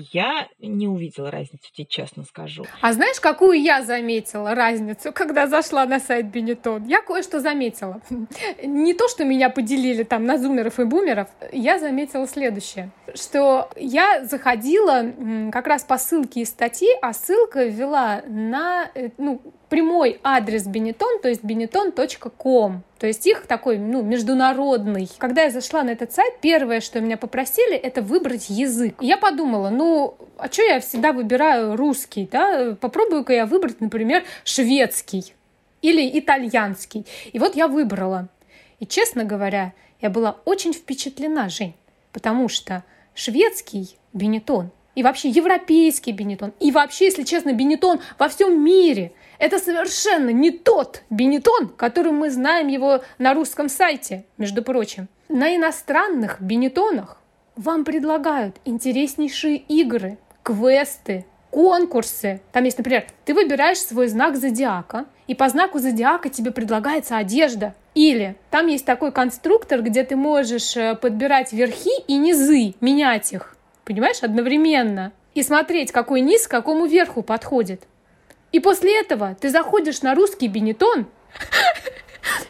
Я 0.00 0.46
не 0.60 0.86
увидела 0.86 1.28
разницу, 1.28 1.72
тебе 1.72 1.84
честно 1.84 2.22
скажу. 2.22 2.64
А 2.80 2.92
знаешь, 2.92 3.18
какую 3.18 3.60
я 3.60 3.82
заметила 3.82 4.54
разницу, 4.54 5.12
когда 5.12 5.48
зашла 5.48 5.86
на 5.86 5.98
сайт 5.98 6.26
Бенетон? 6.26 6.84
Я 6.84 7.02
кое-что 7.02 7.40
заметила. 7.40 8.00
Не 8.62 8.94
то, 8.94 9.08
что 9.08 9.24
меня 9.24 9.50
поделили 9.50 10.04
там 10.04 10.24
на 10.24 10.38
зумеров 10.38 10.78
и 10.78 10.84
бумеров, 10.84 11.26
я 11.50 11.80
заметила 11.80 12.28
следующее, 12.28 12.90
что 13.14 13.70
я 13.74 14.24
заходила 14.24 15.04
как 15.50 15.66
раз 15.66 15.82
по 15.82 15.98
ссылке 15.98 16.42
из 16.42 16.50
статьи, 16.50 16.90
а 17.02 17.12
ссылка 17.12 17.64
вела 17.64 18.22
на 18.28 18.88
э, 18.94 19.10
ну, 19.18 19.42
прямой 19.68 20.20
адрес 20.22 20.64
Бенетон, 20.64 21.20
то 21.20 21.28
есть 21.28 21.42
benetton.com. 21.42 22.84
То 22.98 23.06
есть 23.06 23.26
их 23.26 23.46
такой, 23.46 23.78
ну, 23.78 24.02
международный. 24.02 25.08
Когда 25.18 25.44
я 25.44 25.50
зашла 25.50 25.84
на 25.84 25.90
этот 25.90 26.12
сайт, 26.12 26.40
первое, 26.40 26.80
что 26.80 27.00
меня 27.00 27.16
попросили, 27.16 27.76
это 27.76 28.02
выбрать 28.02 28.50
язык. 28.50 28.96
Я 29.00 29.16
подумала, 29.16 29.70
ну, 29.70 30.16
а 30.36 30.50
что 30.50 30.62
я 30.62 30.80
всегда 30.80 31.12
выбираю 31.12 31.76
русский, 31.76 32.28
да? 32.30 32.76
Попробую-ка 32.80 33.32
я 33.32 33.46
выбрать, 33.46 33.80
например, 33.80 34.24
шведский 34.42 35.32
или 35.80 36.18
итальянский. 36.18 37.06
И 37.32 37.38
вот 37.38 37.54
я 37.54 37.68
выбрала. 37.68 38.28
И, 38.80 38.86
честно 38.86 39.24
говоря, 39.24 39.74
я 40.00 40.10
была 40.10 40.36
очень 40.44 40.72
впечатлена, 40.72 41.48
Жень, 41.48 41.74
потому 42.12 42.48
что 42.48 42.82
шведский 43.14 43.96
бенетон 44.12 44.70
и 44.96 45.04
вообще 45.04 45.28
европейский 45.28 46.10
бенетон, 46.10 46.52
и 46.58 46.72
вообще, 46.72 47.06
если 47.06 47.22
честно, 47.22 47.52
бенетон 47.52 48.00
во 48.18 48.28
всем 48.28 48.64
мире– 48.64 49.12
это 49.38 49.58
совершенно 49.58 50.30
не 50.30 50.50
тот 50.50 51.02
Бенетон, 51.10 51.68
который 51.68 52.12
мы 52.12 52.30
знаем 52.30 52.68
его 52.68 53.02
на 53.18 53.34
русском 53.34 53.68
сайте, 53.68 54.24
между 54.36 54.62
прочим. 54.62 55.08
На 55.28 55.54
иностранных 55.54 56.40
Бенетонах 56.40 57.20
вам 57.56 57.84
предлагают 57.84 58.56
интереснейшие 58.64 59.56
игры, 59.56 60.18
квесты, 60.42 61.26
конкурсы. 61.50 62.40
Там 62.52 62.64
есть, 62.64 62.78
например, 62.78 63.06
ты 63.24 63.34
выбираешь 63.34 63.78
свой 63.78 64.08
знак 64.08 64.36
зодиака, 64.36 65.06
и 65.26 65.34
по 65.34 65.48
знаку 65.48 65.78
зодиака 65.78 66.30
тебе 66.30 66.50
предлагается 66.50 67.16
одежда. 67.16 67.74
Или 67.94 68.36
там 68.50 68.66
есть 68.68 68.86
такой 68.86 69.12
конструктор, 69.12 69.82
где 69.82 70.04
ты 70.04 70.14
можешь 70.14 70.76
э, 70.76 70.94
подбирать 70.94 71.52
верхи 71.52 72.00
и 72.06 72.16
низы, 72.16 72.74
менять 72.80 73.32
их, 73.32 73.56
понимаешь, 73.84 74.22
одновременно. 74.22 75.12
И 75.34 75.42
смотреть, 75.42 75.92
какой 75.92 76.20
низ 76.20 76.46
к 76.46 76.50
какому 76.50 76.86
верху 76.86 77.22
подходит. 77.22 77.82
И 78.52 78.60
после 78.60 78.98
этого 78.98 79.36
ты 79.40 79.50
заходишь 79.50 80.02
на 80.02 80.14
русский 80.14 80.48
бенетон 80.48 81.06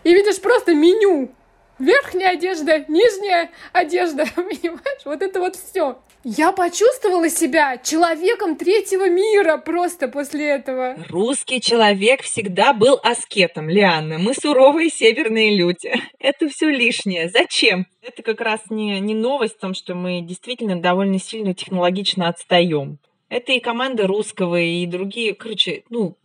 и 0.05 0.15
видишь 0.15 0.41
просто 0.41 0.75
меню. 0.75 1.31
Верхняя 1.79 2.33
одежда, 2.33 2.85
нижняя 2.89 3.51
одежда, 3.73 4.25
понимаешь? 4.35 5.05
Вот 5.05 5.23
это 5.23 5.41
вот 5.41 5.55
все. 5.57 5.99
Я 6.25 6.51
почувствовала 6.51 7.31
себя 7.31 7.79
человеком 7.79 8.57
третьего 8.57 9.09
мира 9.09 9.57
просто 9.57 10.09
после 10.09 10.49
этого. 10.49 10.97
Русский 11.09 11.61
человек 11.61 12.23
всегда 12.23 12.73
был 12.73 12.99
аскетом, 13.03 13.69
Лианна. 13.69 14.19
Мы 14.19 14.35
суровые 14.35 14.91
северные 14.91 15.57
люди. 15.57 15.93
Это 16.19 16.49
все 16.49 16.69
лишнее. 16.69 17.29
Зачем? 17.29 17.87
Это 18.03 18.23
как 18.23 18.41
раз 18.41 18.61
не, 18.69 18.99
не 18.99 19.15
новость 19.15 19.57
в 19.57 19.61
том, 19.61 19.75
что 19.75 19.95
мы 19.95 20.21
действительно 20.21 20.81
довольно 20.81 21.21
сильно 21.21 21.55
технологично 21.55 22.29
отстаем. 22.29 22.99
Это 23.29 23.53
и 23.53 23.61
команда 23.61 24.07
русского, 24.07 24.59
и 24.59 24.87
другие. 24.87 25.35
Короче, 25.35 25.85
ну, 25.91 26.17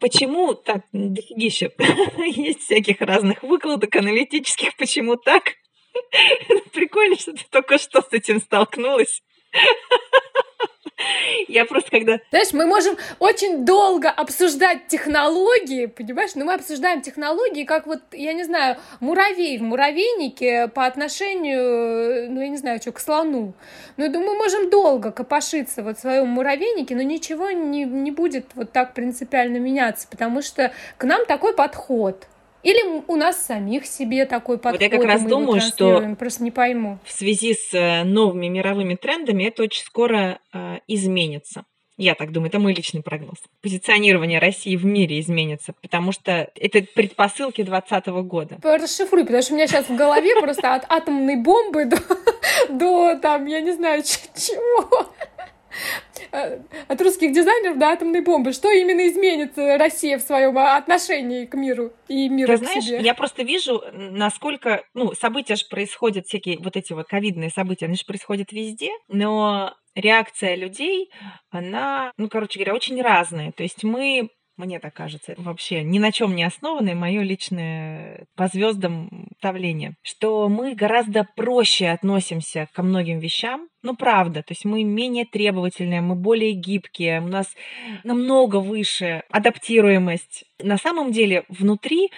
почему 0.00 0.54
так 0.54 0.82
дофигища? 0.92 1.70
Есть 2.18 2.62
всяких 2.62 3.00
разных 3.00 3.42
выкладок 3.42 3.94
аналитических, 3.94 4.76
почему 4.76 5.16
так? 5.16 5.54
Прикольно, 6.72 7.16
что 7.16 7.32
ты 7.32 7.44
только 7.50 7.78
что 7.78 8.02
с 8.02 8.12
этим 8.12 8.40
столкнулась. 8.40 9.22
Я 11.48 11.64
просто 11.64 11.90
когда... 11.90 12.18
Знаешь, 12.30 12.52
мы 12.52 12.66
можем 12.66 12.96
очень 13.18 13.64
долго 13.64 14.10
обсуждать 14.10 14.88
технологии, 14.88 15.86
понимаешь? 15.86 16.34
Но 16.34 16.44
мы 16.44 16.54
обсуждаем 16.54 17.02
технологии, 17.02 17.64
как 17.64 17.86
вот, 17.86 18.00
я 18.12 18.32
не 18.32 18.44
знаю, 18.44 18.76
муравей 19.00 19.58
в 19.58 19.62
муравейнике 19.62 20.68
по 20.68 20.86
отношению, 20.86 22.30
ну, 22.30 22.40
я 22.40 22.48
не 22.48 22.56
знаю, 22.56 22.80
что, 22.80 22.92
к 22.92 23.00
слону. 23.00 23.54
Ну, 23.96 24.12
думаю, 24.12 24.32
мы 24.32 24.38
можем 24.38 24.70
долго 24.70 25.12
копошиться 25.12 25.82
вот 25.82 25.98
в 25.98 26.00
своем 26.00 26.28
муравейнике, 26.28 26.94
но 26.94 27.02
ничего 27.02 27.50
не, 27.50 27.84
не 27.84 28.10
будет 28.10 28.46
вот 28.54 28.72
так 28.72 28.94
принципиально 28.94 29.58
меняться, 29.58 30.06
потому 30.10 30.42
что 30.42 30.72
к 30.96 31.04
нам 31.04 31.24
такой 31.26 31.54
подход– 31.54 32.26
или 32.68 33.02
у 33.06 33.16
нас 33.16 33.46
самих 33.46 33.86
себе 33.86 34.26
такой 34.26 34.58
подход. 34.58 34.80
Вот 34.80 34.82
я 34.82 34.90
как 34.90 35.06
раз 35.06 35.22
думаю, 35.24 35.60
что 35.60 36.14
просто 36.18 36.42
не 36.44 36.50
пойму. 36.50 36.98
В 37.04 37.10
связи 37.10 37.54
с 37.54 37.72
э, 37.72 38.04
новыми 38.04 38.48
мировыми 38.48 38.94
трендами 38.94 39.44
это 39.44 39.62
очень 39.62 39.84
скоро 39.84 40.38
э, 40.52 40.78
изменится. 40.86 41.64
Я 41.96 42.14
так 42.14 42.30
думаю, 42.30 42.50
это 42.50 42.58
мой 42.60 42.74
личный 42.74 43.02
прогноз. 43.02 43.38
Позиционирование 43.62 44.38
России 44.38 44.76
в 44.76 44.84
мире 44.84 45.18
изменится, 45.18 45.72
потому 45.80 46.12
что 46.12 46.48
это 46.54 46.82
предпосылки 46.94 47.62
2020 47.62 48.06
года. 48.28 48.58
Расшифруй, 48.62 49.24
потому 49.24 49.42
что 49.42 49.54
у 49.54 49.56
меня 49.56 49.66
сейчас 49.66 49.88
в 49.88 49.96
голове 49.96 50.38
просто 50.40 50.74
от 50.74 50.84
атомной 50.90 51.36
бомбы 51.36 51.86
до, 51.86 51.98
до 52.68 53.18
там, 53.18 53.46
я 53.46 53.60
не 53.62 53.72
знаю, 53.72 54.02
чего. 54.02 55.10
Э, 56.32 56.60
от 56.88 57.00
русских 57.00 57.32
дизайнеров 57.32 57.78
до 57.78 57.86
атомной 57.86 58.20
бомбы. 58.20 58.52
Что 58.52 58.70
именно 58.70 59.06
изменится 59.08 59.78
Россия 59.78 60.18
в 60.18 60.22
своем 60.22 60.56
отношении 60.58 61.46
к 61.46 61.54
миру 61.54 61.92
и 62.08 62.28
миру 62.28 62.52
Ты 62.52 62.58
к 62.58 62.58
знаешь, 62.64 62.84
себе? 62.84 63.00
я 63.00 63.14
просто 63.14 63.42
вижу, 63.42 63.82
насколько, 63.92 64.82
ну, 64.94 65.12
события 65.14 65.56
же 65.56 65.66
происходят, 65.68 66.26
всякие 66.26 66.58
вот 66.58 66.76
эти 66.76 66.92
вот 66.92 67.06
ковидные 67.06 67.50
события, 67.50 67.86
они 67.86 67.96
же 67.96 68.04
происходят 68.04 68.52
везде, 68.52 68.90
но 69.08 69.74
реакция 69.94 70.54
людей, 70.54 71.10
она, 71.50 72.12
ну, 72.16 72.28
короче 72.28 72.58
говоря, 72.58 72.74
очень 72.74 73.00
разная. 73.00 73.52
То 73.52 73.62
есть 73.62 73.84
мы 73.84 74.30
мне 74.58 74.80
так 74.80 74.92
кажется, 74.92 75.34
вообще 75.38 75.82
ни 75.82 75.98
на 75.98 76.12
чем 76.12 76.34
не 76.34 76.44
основанное 76.44 76.94
мое 76.94 77.22
личное 77.22 78.26
по 78.36 78.48
звездам 78.48 79.28
ставление, 79.38 79.94
что 80.02 80.48
мы 80.48 80.74
гораздо 80.74 81.26
проще 81.36 81.88
относимся 81.88 82.68
ко 82.74 82.82
многим 82.82 83.20
вещам, 83.20 83.68
ну, 83.82 83.94
правда, 83.96 84.42
то 84.42 84.52
есть 84.52 84.64
мы 84.64 84.82
менее 84.82 85.24
требовательные, 85.24 86.00
мы 86.00 86.16
более 86.16 86.52
гибкие, 86.52 87.20
у 87.20 87.28
нас 87.28 87.46
намного 88.02 88.56
выше 88.56 89.22
адаптируемость. 89.30 90.44
На 90.60 90.76
самом 90.76 91.12
деле 91.12 91.44
внутри 91.48 92.10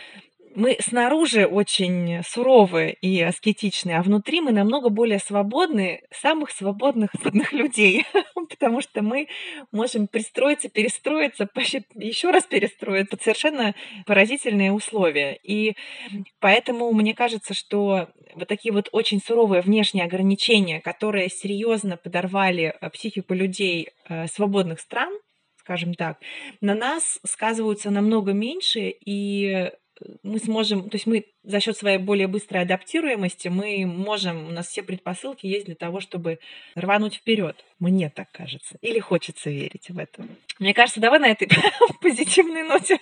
мы 0.54 0.76
снаружи 0.80 1.46
очень 1.46 2.22
суровые 2.24 2.94
и 2.94 3.20
аскетичные, 3.20 3.98
а 3.98 4.02
внутри 4.02 4.40
мы 4.40 4.52
намного 4.52 4.88
более 4.88 5.18
свободны, 5.18 6.00
самых 6.10 6.50
свободных 6.50 7.10
людей, 7.52 8.04
потому 8.50 8.80
что 8.82 9.02
мы 9.02 9.28
можем 9.72 10.08
пристроиться, 10.08 10.68
перестроиться, 10.68 11.48
еще 11.94 12.30
раз 12.30 12.44
перестроиться 12.44 13.16
под 13.16 13.22
совершенно 13.22 13.74
поразительные 14.06 14.72
условия. 14.72 15.38
И 15.42 15.76
поэтому 16.40 16.92
мне 16.92 17.14
кажется, 17.14 17.54
что 17.54 18.08
вот 18.34 18.48
такие 18.48 18.72
вот 18.72 18.88
очень 18.92 19.20
суровые 19.20 19.62
внешние 19.62 20.04
ограничения, 20.04 20.80
которые 20.80 21.30
серьезно 21.30 21.96
подорвали 21.96 22.74
э, 22.80 22.90
психику 22.90 23.34
людей 23.34 23.88
э, 24.08 24.26
свободных 24.26 24.80
стран, 24.80 25.12
скажем 25.56 25.94
так, 25.94 26.18
на 26.60 26.74
нас 26.74 27.20
сказываются 27.24 27.90
намного 27.90 28.32
меньше, 28.32 28.92
и 29.04 29.70
мы 30.22 30.38
сможем, 30.38 30.88
то 30.88 30.96
есть 30.96 31.06
мы 31.06 31.26
за 31.42 31.60
счет 31.60 31.76
своей 31.76 31.98
более 31.98 32.26
быстрой 32.26 32.62
адаптируемости, 32.62 33.48
мы 33.48 33.84
можем, 33.86 34.48
у 34.48 34.50
нас 34.50 34.68
все 34.68 34.82
предпосылки 34.82 35.46
есть 35.46 35.66
для 35.66 35.74
того, 35.74 36.00
чтобы 36.00 36.38
рвануть 36.74 37.16
вперед. 37.16 37.64
Мне 37.78 38.10
так 38.10 38.30
кажется. 38.32 38.76
Или 38.82 38.98
хочется 38.98 39.50
верить 39.50 39.88
в 39.88 39.98
это. 39.98 40.26
Мне 40.58 40.74
кажется, 40.74 41.00
давай 41.00 41.18
на 41.18 41.28
этой 41.28 41.48
позитивной 42.00 42.62
ноте 42.62 42.98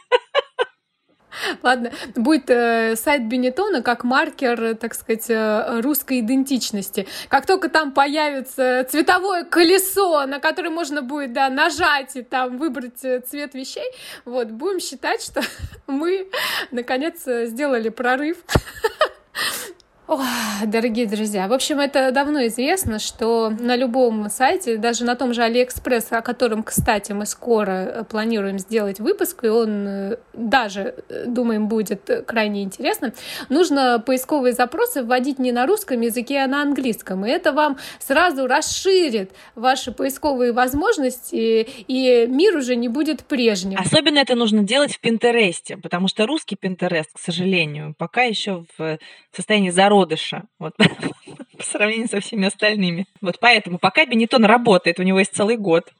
Ладно, 1.63 1.93
будет 2.15 2.51
э, 2.51 2.97
сайт 2.97 3.27
Бенетона 3.27 3.83
как 3.83 4.05
маркер, 4.05 4.77
так 4.77 4.95
сказать, 4.95 5.29
э, 5.29 5.81
русской 5.81 6.21
идентичности. 6.21 7.07
Как 7.29 7.47
только 7.47 7.69
там 7.69 7.93
появится 7.93 8.87
цветовое 8.89 9.45
колесо, 9.45 10.27
на 10.27 10.41
которое 10.41 10.71
можно 10.71 11.03
будет 11.03 11.33
да, 11.33 11.49
нажать 11.49 12.17
и 12.17 12.23
там 12.23 12.59
выбрать 12.59 13.05
э, 13.05 13.21
цвет 13.21 13.55
вещей, 13.55 13.91
вот, 14.25 14.49
будем 14.49 14.81
считать, 14.81 15.23
что 15.23 15.43
мы 15.87 16.29
наконец 16.71 17.23
сделали 17.25 17.89
прорыв 17.89 18.39
Ох, 20.09 20.23
дорогие 20.65 21.07
друзья, 21.07 21.47
в 21.49 21.53
общем, 21.53 21.81
это 21.81 22.11
давно 22.13 22.47
известно, 22.47 22.99
что 22.99 23.51
на 23.51 23.77
любом 23.77 24.31
сайте, 24.31 24.79
даже 24.79 25.05
на 25.05 25.17
том 25.17 25.35
же 25.35 25.43
Алиэкспресс, 25.43 26.13
о 26.13 26.23
котором, 26.23 26.63
кстати, 26.63 27.13
мы 27.13 27.27
скоро 27.27 27.71
э, 27.73 28.05
планируем 28.05 28.59
сделать 28.59 29.01
выпуск, 29.01 29.45
и 29.45 29.49
он 29.49 29.87
э, 29.87 30.17
даже, 30.33 30.95
э, 31.11 31.27
думаем, 31.27 31.69
будет 31.69 32.25
крайне 32.27 32.63
интересным, 32.63 33.13
нужно 33.51 34.03
поисковые 34.05 34.55
запросы 34.55 35.03
вводить 35.03 35.39
не 35.39 35.53
на 35.53 35.67
русском 35.67 36.01
языке, 36.01 36.39
а 36.39 36.47
на 36.47 36.63
английском. 36.63 37.27
И 37.27 37.31
это 37.31 37.53
вам 37.53 37.77
сразу 37.99 38.47
расширит 38.47 39.33
ваши 39.57 39.93
поисковые 39.93 40.53
возможности, 40.53 41.69
и 41.87 42.27
мир 42.27 42.57
уже 42.57 42.77
не 42.77 42.89
будет 42.89 43.25
прежним. 43.25 43.79
Особенно 43.79 44.21
это 44.21 44.37
нужно 44.37 44.63
делать 44.63 44.95
в 44.95 45.01
Пинтересте, 45.01 45.77
потому 45.77 46.09
что 46.09 46.25
русский 46.25 46.57
Пинтерест, 46.57 47.11
к 47.13 47.19
сожалению, 47.19 47.95
пока 47.99 48.23
еще 48.23 48.65
в 48.79 48.99
состоянии 49.37 49.69
зародыша 49.69 49.98
зародыша. 49.99 50.45
Вот. 50.59 50.75
по 51.59 51.65
сравнению 51.65 52.09
со 52.09 52.21
всеми 52.21 52.47
остальными. 52.47 53.07
Вот 53.21 53.39
поэтому, 53.41 53.79
пока 53.79 54.07
Бенетон 54.07 54.45
работает, 54.45 55.01
у 55.01 55.03
него 55.03 55.19
есть 55.19 55.35
целый 55.35 55.57
год, 55.57 55.93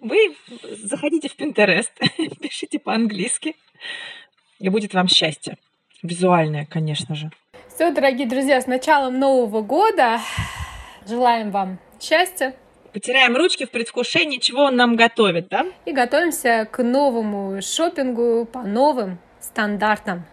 вы 0.00 0.34
заходите 0.82 1.28
в 1.28 1.36
Pinterest, 1.38 1.90
пишите 2.40 2.78
по-английски, 2.78 3.54
и 4.58 4.68
будет 4.68 4.94
вам 4.94 5.08
счастье. 5.08 5.58
Визуальное, 6.02 6.66
конечно 6.66 7.14
же. 7.14 7.30
Все, 7.68 7.92
дорогие 7.92 8.26
друзья, 8.26 8.60
с 8.60 8.66
началом 8.66 9.18
Нового 9.18 9.62
года 9.62 10.20
желаем 11.06 11.50
вам 11.50 11.78
счастья, 12.00 12.54
Потираем 12.92 13.34
ручки 13.34 13.64
в 13.64 13.70
предвкушении, 13.70 14.36
чего 14.36 14.64
он 14.64 14.76
нам 14.76 14.96
готовит, 14.96 15.48
да? 15.48 15.64
И 15.86 15.92
готовимся 15.92 16.68
к 16.70 16.82
новому 16.82 17.62
шопингу 17.62 18.44
по 18.44 18.64
новым 18.64 19.18
стандартам. 19.40 20.26